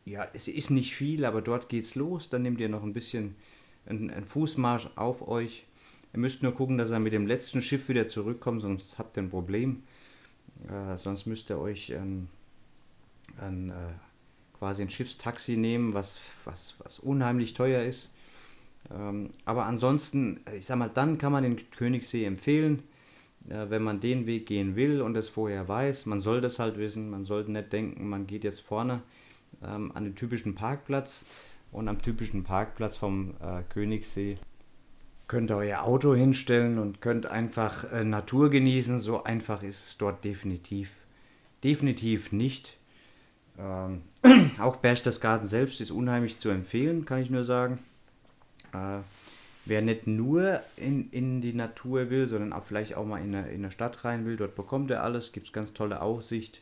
ja, 0.04 0.28
es 0.34 0.48
ist 0.48 0.70
nicht 0.70 0.94
viel, 0.94 1.24
aber 1.24 1.40
dort 1.40 1.70
geht's 1.70 1.94
los. 1.94 2.28
Dann 2.28 2.42
nehmt 2.42 2.60
ihr 2.60 2.68
noch 2.68 2.82
ein 2.82 2.92
bisschen 2.92 3.37
einen, 3.87 4.10
einen 4.10 4.26
Fußmarsch 4.26 4.90
auf 4.96 5.26
euch. 5.26 5.64
Ihr 6.12 6.20
müsst 6.20 6.42
nur 6.42 6.52
gucken, 6.52 6.76
dass 6.76 6.90
ihr 6.90 7.00
mit 7.00 7.12
dem 7.12 7.26
letzten 7.26 7.62
Schiff 7.62 7.88
wieder 7.88 8.06
zurückkommt, 8.06 8.60
sonst 8.60 8.98
habt 8.98 9.16
ihr 9.16 9.22
ein 9.22 9.30
Problem. 9.30 9.84
Äh, 10.68 10.96
sonst 10.96 11.27
müsst 11.27 11.50
ihr 11.50 11.59
euch 11.59 11.92
ein, 11.94 12.29
ein, 13.40 13.70
äh, 13.70 13.74
quasi 14.59 14.83
ein 14.83 14.90
Schiffstaxi 14.90 15.57
nehmen, 15.57 15.94
was, 15.94 16.20
was, 16.44 16.74
was 16.79 16.98
unheimlich 16.98 17.55
teuer 17.55 17.83
ist. 17.83 18.11
Ähm, 18.92 19.31
aber 19.44 19.64
ansonsten, 19.64 20.40
ich 20.57 20.66
sag 20.66 20.79
mal, 20.79 20.90
dann 20.92 21.18
kann 21.18 21.33
man 21.33 21.42
den 21.42 21.70
Königssee 21.70 22.24
empfehlen, 22.24 22.83
äh, 23.48 23.68
wenn 23.68 23.83
man 23.83 24.00
den 24.00 24.27
Weg 24.27 24.46
gehen 24.46 24.77
will 24.77 25.00
und 25.03 25.16
es 25.16 25.29
vorher 25.29 25.68
weiß. 25.68 26.07
Man 26.07 26.20
soll 26.20 26.40
das 26.40 26.59
halt 26.59 26.79
wissen, 26.79 27.11
man 27.11 27.24
sollte 27.24 27.53
nicht 27.53 27.72
denken, 27.72 28.09
man 28.09 28.27
geht 28.27 28.44
jetzt 28.44 28.61
vorne 28.61 29.03
ähm, 29.62 29.92
an 29.94 30.05
den 30.05 30.14
typischen 30.14 30.55
Parkplatz 30.55 31.27
und 31.72 31.88
am 31.88 32.00
typischen 32.00 32.44
Parkplatz 32.44 32.96
vom 32.96 33.35
äh, 33.40 33.62
Königssee 33.68 34.37
könnt 35.26 35.50
euer 35.50 35.82
Auto 35.82 36.14
hinstellen 36.14 36.78
und 36.78 37.00
könnt 37.00 37.26
einfach 37.26 37.90
äh, 37.92 38.04
Natur 38.04 38.50
genießen. 38.50 38.98
So 38.98 39.24
einfach 39.24 39.62
ist 39.62 39.87
es 39.87 39.98
dort 39.98 40.24
definitiv, 40.24 40.90
definitiv 41.62 42.32
nicht. 42.32 42.76
Ähm, 43.58 44.02
auch 44.58 44.76
Berchtesgaden 44.76 45.46
selbst 45.46 45.80
ist 45.80 45.90
unheimlich 45.90 46.38
zu 46.38 46.50
empfehlen, 46.50 47.04
kann 47.04 47.22
ich 47.22 47.30
nur 47.30 47.44
sagen. 47.44 47.78
Äh, 48.72 48.98
wer 49.64 49.82
nicht 49.82 50.06
nur 50.06 50.60
in, 50.76 51.10
in 51.10 51.40
die 51.40 51.54
Natur 51.54 52.10
will, 52.10 52.28
sondern 52.28 52.52
auch 52.52 52.64
vielleicht 52.64 52.94
auch 52.94 53.06
mal 53.06 53.22
in 53.22 53.34
eine, 53.34 53.48
in 53.50 53.70
Stadt 53.70 54.04
rein 54.04 54.26
will, 54.26 54.37
dort 54.37 54.54
bekommt 54.54 54.90
er 54.90 55.02
alles. 55.02 55.32
Gibt 55.32 55.46
es 55.46 55.52
ganz 55.52 55.72
tolle 55.72 56.02
Aussicht. 56.02 56.60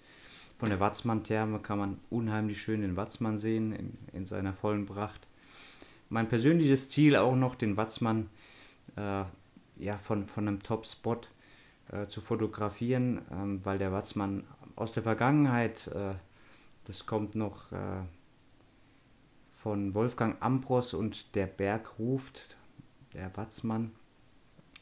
Von 0.59 0.69
der 0.69 0.79
Watzmann-Therme 0.79 1.59
kann 1.59 1.79
man 1.79 1.99
unheimlich 2.09 2.63
schön 2.63 2.83
den 2.83 2.97
Watzmann 2.97 3.39
sehen 3.39 3.73
in, 3.73 3.99
in 4.13 4.27
seiner 4.27 4.53
vollen 4.53 4.87
Pracht. 4.87 5.27
Mein 6.09 6.29
persönliches 6.29 6.89
Ziel 6.89 7.17
auch 7.17 7.35
noch, 7.35 7.57
den 7.57 7.77
Watzmann 7.77 8.29
ja, 8.97 9.97
von, 9.99 10.27
von 10.27 10.49
einem 10.49 10.63
Top-Spot 10.63 11.21
äh, 11.91 12.07
zu 12.07 12.21
fotografieren, 12.21 13.23
ähm, 13.31 13.61
weil 13.65 13.79
der 13.79 13.93
Watzmann 13.93 14.45
aus 14.77 14.93
der 14.93 15.03
Vergangenheit, 15.03 15.89
äh, 15.89 16.15
das 16.85 17.07
kommt 17.07 17.35
noch 17.35 17.71
äh, 17.73 18.03
von 19.53 19.95
Wolfgang 19.95 20.37
Ambros 20.41 20.95
und 20.95 21.35
der 21.35 21.47
Berg 21.47 21.99
ruft, 21.99 22.57
der 23.15 23.37
Watzmann. 23.37 23.93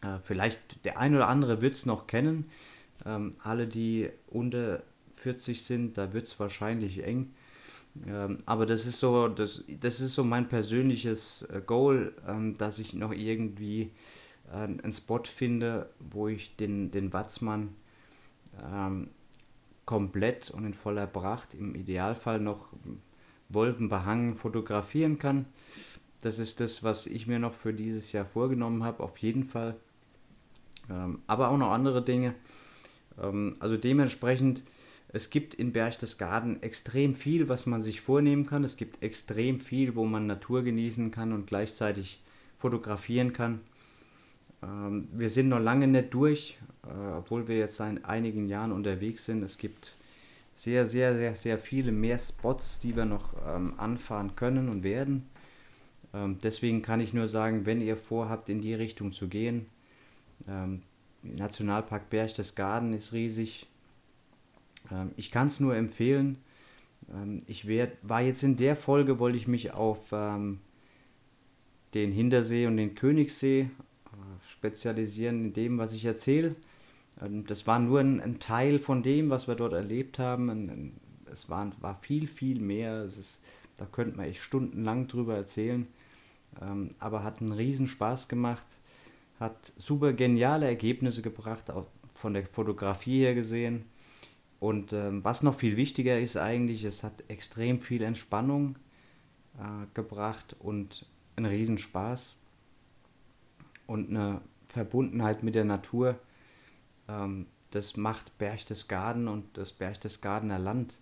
Äh, 0.02 0.18
vielleicht 0.22 0.84
der 0.84 0.98
ein 0.98 1.14
oder 1.14 1.28
andere 1.28 1.60
wird 1.60 1.74
es 1.74 1.86
noch 1.86 2.06
kennen. 2.06 2.50
Ähm, 3.04 3.32
alle, 3.42 3.66
die 3.66 4.10
unter 4.28 4.82
40 5.16 5.64
sind, 5.64 5.98
da 5.98 6.12
wird 6.12 6.26
es 6.28 6.38
wahrscheinlich 6.40 7.04
eng. 7.04 7.34
Ähm, 8.06 8.38
aber 8.46 8.66
das 8.66 8.86
ist 8.86 9.00
so, 9.00 9.28
das, 9.28 9.64
das 9.80 10.00
ist 10.00 10.14
so 10.14 10.24
mein 10.24 10.48
persönliches 10.48 11.42
äh, 11.42 11.60
Goal, 11.64 12.14
ähm, 12.26 12.56
dass 12.56 12.78
ich 12.78 12.94
noch 12.94 13.12
irgendwie 13.12 13.90
äh, 14.52 14.56
einen 14.56 14.92
Spot 14.92 15.22
finde, 15.24 15.90
wo 15.98 16.28
ich 16.28 16.56
den, 16.56 16.90
den 16.90 17.12
Watzmann 17.12 17.74
ähm, 18.72 19.08
komplett 19.84 20.50
und 20.50 20.64
in 20.64 20.74
voller 20.74 21.06
Pracht, 21.06 21.54
im 21.54 21.74
Idealfall 21.74 22.40
noch 22.40 22.68
wolkenbehangen 23.48 24.36
fotografieren 24.36 25.18
kann. 25.18 25.46
Das 26.20 26.38
ist 26.38 26.60
das, 26.60 26.84
was 26.84 27.06
ich 27.06 27.26
mir 27.26 27.38
noch 27.38 27.54
für 27.54 27.72
dieses 27.72 28.12
Jahr 28.12 28.24
vorgenommen 28.24 28.84
habe, 28.84 29.02
auf 29.02 29.18
jeden 29.18 29.44
Fall. 29.44 29.76
Ähm, 30.88 31.20
aber 31.26 31.48
auch 31.48 31.58
noch 31.58 31.72
andere 31.72 32.04
Dinge. 32.04 32.34
Ähm, 33.20 33.56
also 33.58 33.76
dementsprechend 33.76 34.62
es 35.12 35.30
gibt 35.30 35.54
in 35.54 35.72
Berchtesgaden 35.72 36.62
extrem 36.62 37.14
viel, 37.14 37.48
was 37.48 37.66
man 37.66 37.82
sich 37.82 38.00
vornehmen 38.00 38.46
kann. 38.46 38.62
Es 38.62 38.76
gibt 38.76 39.02
extrem 39.02 39.58
viel, 39.58 39.96
wo 39.96 40.04
man 40.04 40.26
Natur 40.26 40.62
genießen 40.62 41.10
kann 41.10 41.32
und 41.32 41.46
gleichzeitig 41.46 42.20
fotografieren 42.58 43.32
kann. 43.32 43.60
Ähm, 44.62 45.08
wir 45.12 45.30
sind 45.30 45.48
noch 45.48 45.58
lange 45.58 45.88
nicht 45.88 46.14
durch, 46.14 46.58
äh, 46.84 47.16
obwohl 47.16 47.48
wir 47.48 47.58
jetzt 47.58 47.76
seit 47.76 48.04
einigen 48.04 48.46
Jahren 48.46 48.70
unterwegs 48.70 49.24
sind. 49.24 49.42
Es 49.42 49.58
gibt 49.58 49.96
sehr, 50.54 50.86
sehr, 50.86 51.16
sehr, 51.16 51.34
sehr 51.34 51.58
viele 51.58 51.90
mehr 51.90 52.18
Spots, 52.18 52.78
die 52.78 52.94
wir 52.94 53.06
noch 53.06 53.34
ähm, 53.46 53.74
anfahren 53.78 54.36
können 54.36 54.68
und 54.68 54.84
werden. 54.84 55.28
Ähm, 56.14 56.38
deswegen 56.40 56.82
kann 56.82 57.00
ich 57.00 57.14
nur 57.14 57.26
sagen, 57.26 57.66
wenn 57.66 57.80
ihr 57.80 57.96
vorhabt, 57.96 58.48
in 58.48 58.60
die 58.60 58.74
Richtung 58.74 59.12
zu 59.12 59.28
gehen, 59.28 59.66
Nationalpark 61.22 62.08
Berchtesgaden 62.08 62.94
ist 62.94 63.12
riesig. 63.12 63.66
Ähm, 64.90 65.12
ich 65.16 65.30
kann 65.30 65.46
es 65.46 65.60
nur 65.60 65.74
empfehlen. 65.76 66.38
Ähm, 67.12 67.42
ich 67.46 67.66
werd, 67.66 67.96
war 68.02 68.22
jetzt 68.22 68.42
in 68.42 68.56
der 68.56 68.76
Folge, 68.76 69.18
wollte 69.18 69.38
ich 69.38 69.48
mich 69.48 69.72
auf 69.72 70.10
ähm, 70.12 70.60
den 71.94 72.12
Hintersee 72.12 72.66
und 72.66 72.76
den 72.76 72.94
Königssee 72.94 73.62
äh, 73.62 73.68
spezialisieren 74.48 75.46
in 75.46 75.52
dem, 75.52 75.78
was 75.78 75.92
ich 75.92 76.04
erzähle. 76.04 76.54
das 77.46 77.66
war 77.66 77.78
nur 77.78 78.00
ein, 78.00 78.20
ein, 78.20 78.38
Teil 78.38 78.78
von 78.78 79.02
dem, 79.02 79.30
was 79.30 79.48
wir 79.48 79.54
dort 79.54 79.72
erlebt 79.72 80.18
haben. 80.18 80.92
es 81.30 81.50
war, 81.50 81.70
war 81.80 81.96
viel, 81.96 82.28
viel 82.28 82.60
mehr. 82.60 83.04
Ist, 83.04 83.42
da 83.76 83.86
könnte 83.86 84.16
man 84.16 84.26
echt 84.26 84.40
stundenlang 84.40 85.08
drüber 85.08 85.34
erzählen. 85.36 85.86
aber 86.98 87.24
hat 87.24 87.40
einen 87.40 87.52
riesen 87.52 87.88
Spaß 87.88 88.28
gemacht. 88.28 88.64
Hat 89.38 89.72
super 89.76 90.12
geniale 90.12 90.66
Ergebnisse 90.66 91.22
gebracht, 91.22 91.70
auch 91.70 91.86
von 92.14 92.34
der 92.34 92.46
Fotografie 92.46 93.20
her 93.20 93.34
gesehen. 93.34 93.84
Und 94.60 94.92
ähm, 94.92 95.24
was 95.24 95.42
noch 95.42 95.54
viel 95.54 95.78
wichtiger 95.78 96.20
ist 96.20 96.36
eigentlich, 96.36 96.84
es 96.84 97.02
hat 97.02 97.24
extrem 97.28 97.80
viel 97.80 98.02
Entspannung 98.02 98.76
äh, 99.58 99.86
gebracht 99.94 100.54
und 100.58 101.06
einen 101.36 101.46
Riesenspaß 101.46 102.36
und 103.86 104.10
eine 104.10 104.42
Verbundenheit 104.68 105.42
mit 105.42 105.54
der 105.54 105.64
Natur. 105.64 106.18
Ähm, 107.08 107.46
das 107.70 107.96
macht 107.96 108.36
Berchtesgaden 108.36 109.28
und 109.28 109.56
das 109.56 109.72
Berchtesgadener 109.72 110.58
Land, 110.58 110.98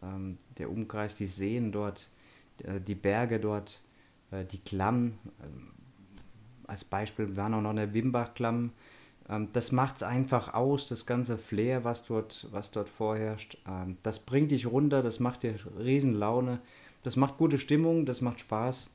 ähm, 0.00 0.38
der 0.58 0.70
Umkreis, 0.70 1.16
die 1.16 1.26
Seen 1.26 1.72
dort, 1.72 2.08
äh, 2.62 2.80
die 2.80 2.94
Berge 2.94 3.40
dort, 3.40 3.80
äh, 4.30 4.44
die 4.44 4.58
Klamm. 4.58 5.18
Ähm, 5.42 5.72
als 6.68 6.84
Beispiel 6.84 7.36
war 7.36 7.48
noch 7.48 7.68
eine 7.68 7.92
Wimbach-Klamm 7.92 8.70
ähm, 9.28 9.48
das 9.52 9.72
macht 9.72 9.96
es 9.96 10.02
einfach 10.02 10.54
aus, 10.54 10.88
das 10.88 11.06
ganze 11.06 11.38
Flair, 11.38 11.84
was 11.84 12.04
dort, 12.04 12.46
was 12.50 12.70
dort 12.70 12.88
vorherrscht. 12.88 13.58
Ähm, 13.66 13.96
das 14.02 14.20
bringt 14.20 14.50
dich 14.50 14.66
runter, 14.66 15.02
das 15.02 15.20
macht 15.20 15.42
dir 15.42 15.54
riesen 15.78 16.14
Laune, 16.14 16.60
das 17.02 17.16
macht 17.16 17.38
gute 17.38 17.58
Stimmung, 17.58 18.06
das 18.06 18.20
macht 18.20 18.40
Spaß. 18.40 18.90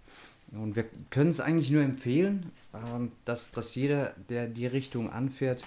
Und 0.51 0.75
wir 0.75 0.85
können 1.11 1.29
es 1.29 1.39
eigentlich 1.39 1.69
nur 1.71 1.83
empfehlen, 1.83 2.51
ähm, 2.73 3.11
dass, 3.25 3.51
dass 3.51 3.75
jeder, 3.75 4.13
der 4.29 4.47
die 4.47 4.67
Richtung 4.67 5.11
anfährt, 5.11 5.63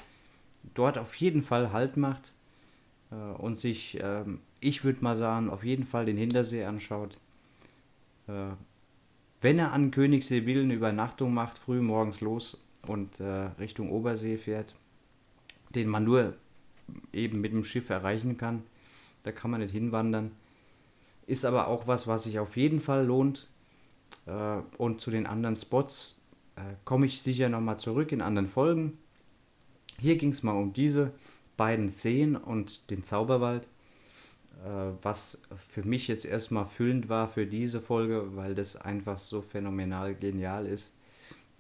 dort 0.75 0.99
auf 0.99 1.15
jeden 1.17 1.43
Fall 1.43 1.73
Halt 1.73 1.97
macht 1.97 2.33
äh, 3.11 3.15
und 3.15 3.59
sich, 3.59 3.99
ähm, 4.03 4.41
ich 4.61 4.85
würde 4.85 5.03
mal 5.03 5.17
sagen, 5.17 5.51
auf 5.51 5.65
jeden 5.65 5.85
Fall 5.85 6.05
den 6.05 6.17
Hintersee 6.17 6.65
anschaut. 6.65 7.17
Äh, 8.29 8.51
wenn 9.41 9.59
er 9.59 9.73
an 9.73 9.91
Königssee 9.91 10.47
will, 10.47 10.63
eine 10.63 10.75
Übernachtung 10.75 11.35
macht, 11.35 11.59
früh 11.59 11.81
morgens 11.81 12.21
los, 12.21 12.63
und 12.87 13.21
äh, 13.21 13.51
Richtung 13.59 13.91
Obersee 13.91 14.37
fährt, 14.37 14.75
den 15.75 15.89
man 15.89 16.05
nur 16.05 16.35
eben 17.13 17.41
mit 17.41 17.53
dem 17.53 17.65
Schiff 17.65 17.91
erreichen 17.91 18.37
kann. 18.37 18.63
Da 19.23 19.33
kann 19.33 19.51
man 19.51 19.61
nicht 19.61 19.73
hinwandern. 19.73 20.33
Ist 21.27 21.45
aber 21.45 21.69
auch 21.69 21.87
was, 21.87 22.07
was 22.07 22.25
sich 22.25 22.39
auf 22.39 22.57
jeden 22.57 22.81
Fall 22.81 23.07
lohnt. 23.07 23.49
Äh, 24.27 24.59
und 24.79 25.01
zu 25.01 25.11
den 25.11 25.27
anderen 25.27 25.57
Spots 25.57 26.19
äh, 26.57 26.61
komme 26.85 27.07
ich 27.07 27.23
sicher 27.23 27.49
nochmal 27.49 27.79
zurück 27.79 28.13
in 28.13 28.21
anderen 28.21 28.49
Folgen. 28.49 28.99
Hier 30.01 30.17
ging 30.17 30.31
es 30.31 30.43
mal 30.43 30.53
um 30.53 30.73
diese 30.73 31.13
beiden 31.57 31.89
Seen 31.89 32.35
und 32.35 32.91
den 32.91 33.05
Zauberwald, 33.05 33.65
äh, 34.65 34.93
was 35.03 35.43
für 35.57 35.85
mich 35.85 36.09
jetzt 36.09 36.25
erstmal 36.25 36.67
füllend 36.67 37.09
war 37.09 37.29
für 37.29 37.47
diese 37.47 37.81
Folge, 37.81 38.35
weil 38.35 38.57
das 38.57 38.77
einfach 38.77 39.19
so 39.19 39.43
phänomenal 39.43 40.17
genial 40.17 40.67
ist 40.67 40.95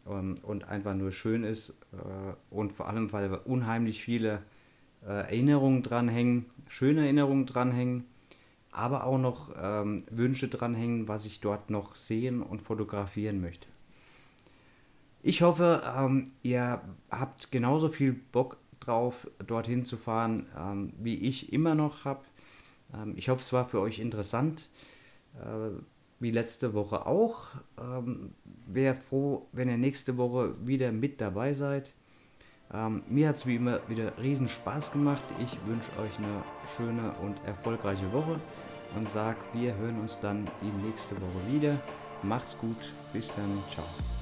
ähm, 0.08 0.34
und 0.42 0.64
einfach 0.68 0.94
nur 0.94 1.12
schön 1.12 1.44
ist 1.44 1.70
äh, 1.92 2.34
und 2.50 2.72
vor 2.72 2.88
allem, 2.88 3.12
weil 3.12 3.32
unheimlich 3.44 4.02
viele 4.02 4.42
äh, 5.04 5.08
Erinnerungen 5.08 5.82
dranhängen, 5.82 6.46
schöne 6.68 7.02
Erinnerungen 7.02 7.46
dranhängen, 7.46 8.04
aber 8.70 9.04
auch 9.04 9.18
noch 9.18 9.50
ähm, 9.60 10.02
Wünsche 10.10 10.48
dranhängen, 10.48 11.08
was 11.08 11.26
ich 11.26 11.40
dort 11.40 11.70
noch 11.70 11.96
sehen 11.96 12.42
und 12.42 12.62
fotografieren 12.62 13.40
möchte. 13.40 13.68
Ich 15.22 15.42
hoffe, 15.42 15.82
ähm, 15.96 16.26
ihr 16.42 16.80
habt 17.10 17.52
genauso 17.52 17.88
viel 17.88 18.12
Bock 18.12 18.56
drauf, 18.80 19.28
dorthin 19.46 19.84
zu 19.84 19.96
fahren, 19.96 20.46
ähm, 20.58 20.92
wie 20.98 21.14
ich 21.16 21.52
immer 21.52 21.74
noch 21.74 22.04
habe. 22.04 22.24
Ähm, 22.92 23.14
ich 23.16 23.28
hoffe, 23.28 23.42
es 23.42 23.52
war 23.52 23.64
für 23.64 23.80
euch 23.80 24.00
interessant. 24.00 24.68
Äh, 25.34 25.70
wie 26.22 26.30
letzte 26.30 26.72
Woche 26.72 27.06
auch. 27.06 27.48
Ähm, 27.78 28.30
Wäre 28.66 28.94
froh, 28.94 29.48
wenn 29.52 29.68
ihr 29.68 29.76
nächste 29.76 30.16
Woche 30.16 30.54
wieder 30.64 30.92
mit 30.92 31.20
dabei 31.20 31.52
seid. 31.52 31.92
Ähm, 32.72 33.02
mir 33.08 33.28
hat 33.28 33.36
es 33.36 33.46
wie 33.46 33.56
immer 33.56 33.80
wieder 33.88 34.16
riesen 34.18 34.48
Spaß 34.48 34.92
gemacht. 34.92 35.22
Ich 35.42 35.58
wünsche 35.66 35.90
euch 36.00 36.16
eine 36.18 36.42
schöne 36.76 37.12
und 37.22 37.36
erfolgreiche 37.44 38.10
Woche 38.12 38.40
und 38.96 39.10
sage, 39.10 39.38
wir 39.52 39.74
hören 39.76 40.00
uns 40.00 40.18
dann 40.20 40.48
die 40.62 40.86
nächste 40.86 41.16
Woche 41.16 41.52
wieder. 41.52 41.80
Macht's 42.22 42.56
gut, 42.56 42.92
bis 43.12 43.28
dann, 43.34 43.58
ciao. 43.68 44.21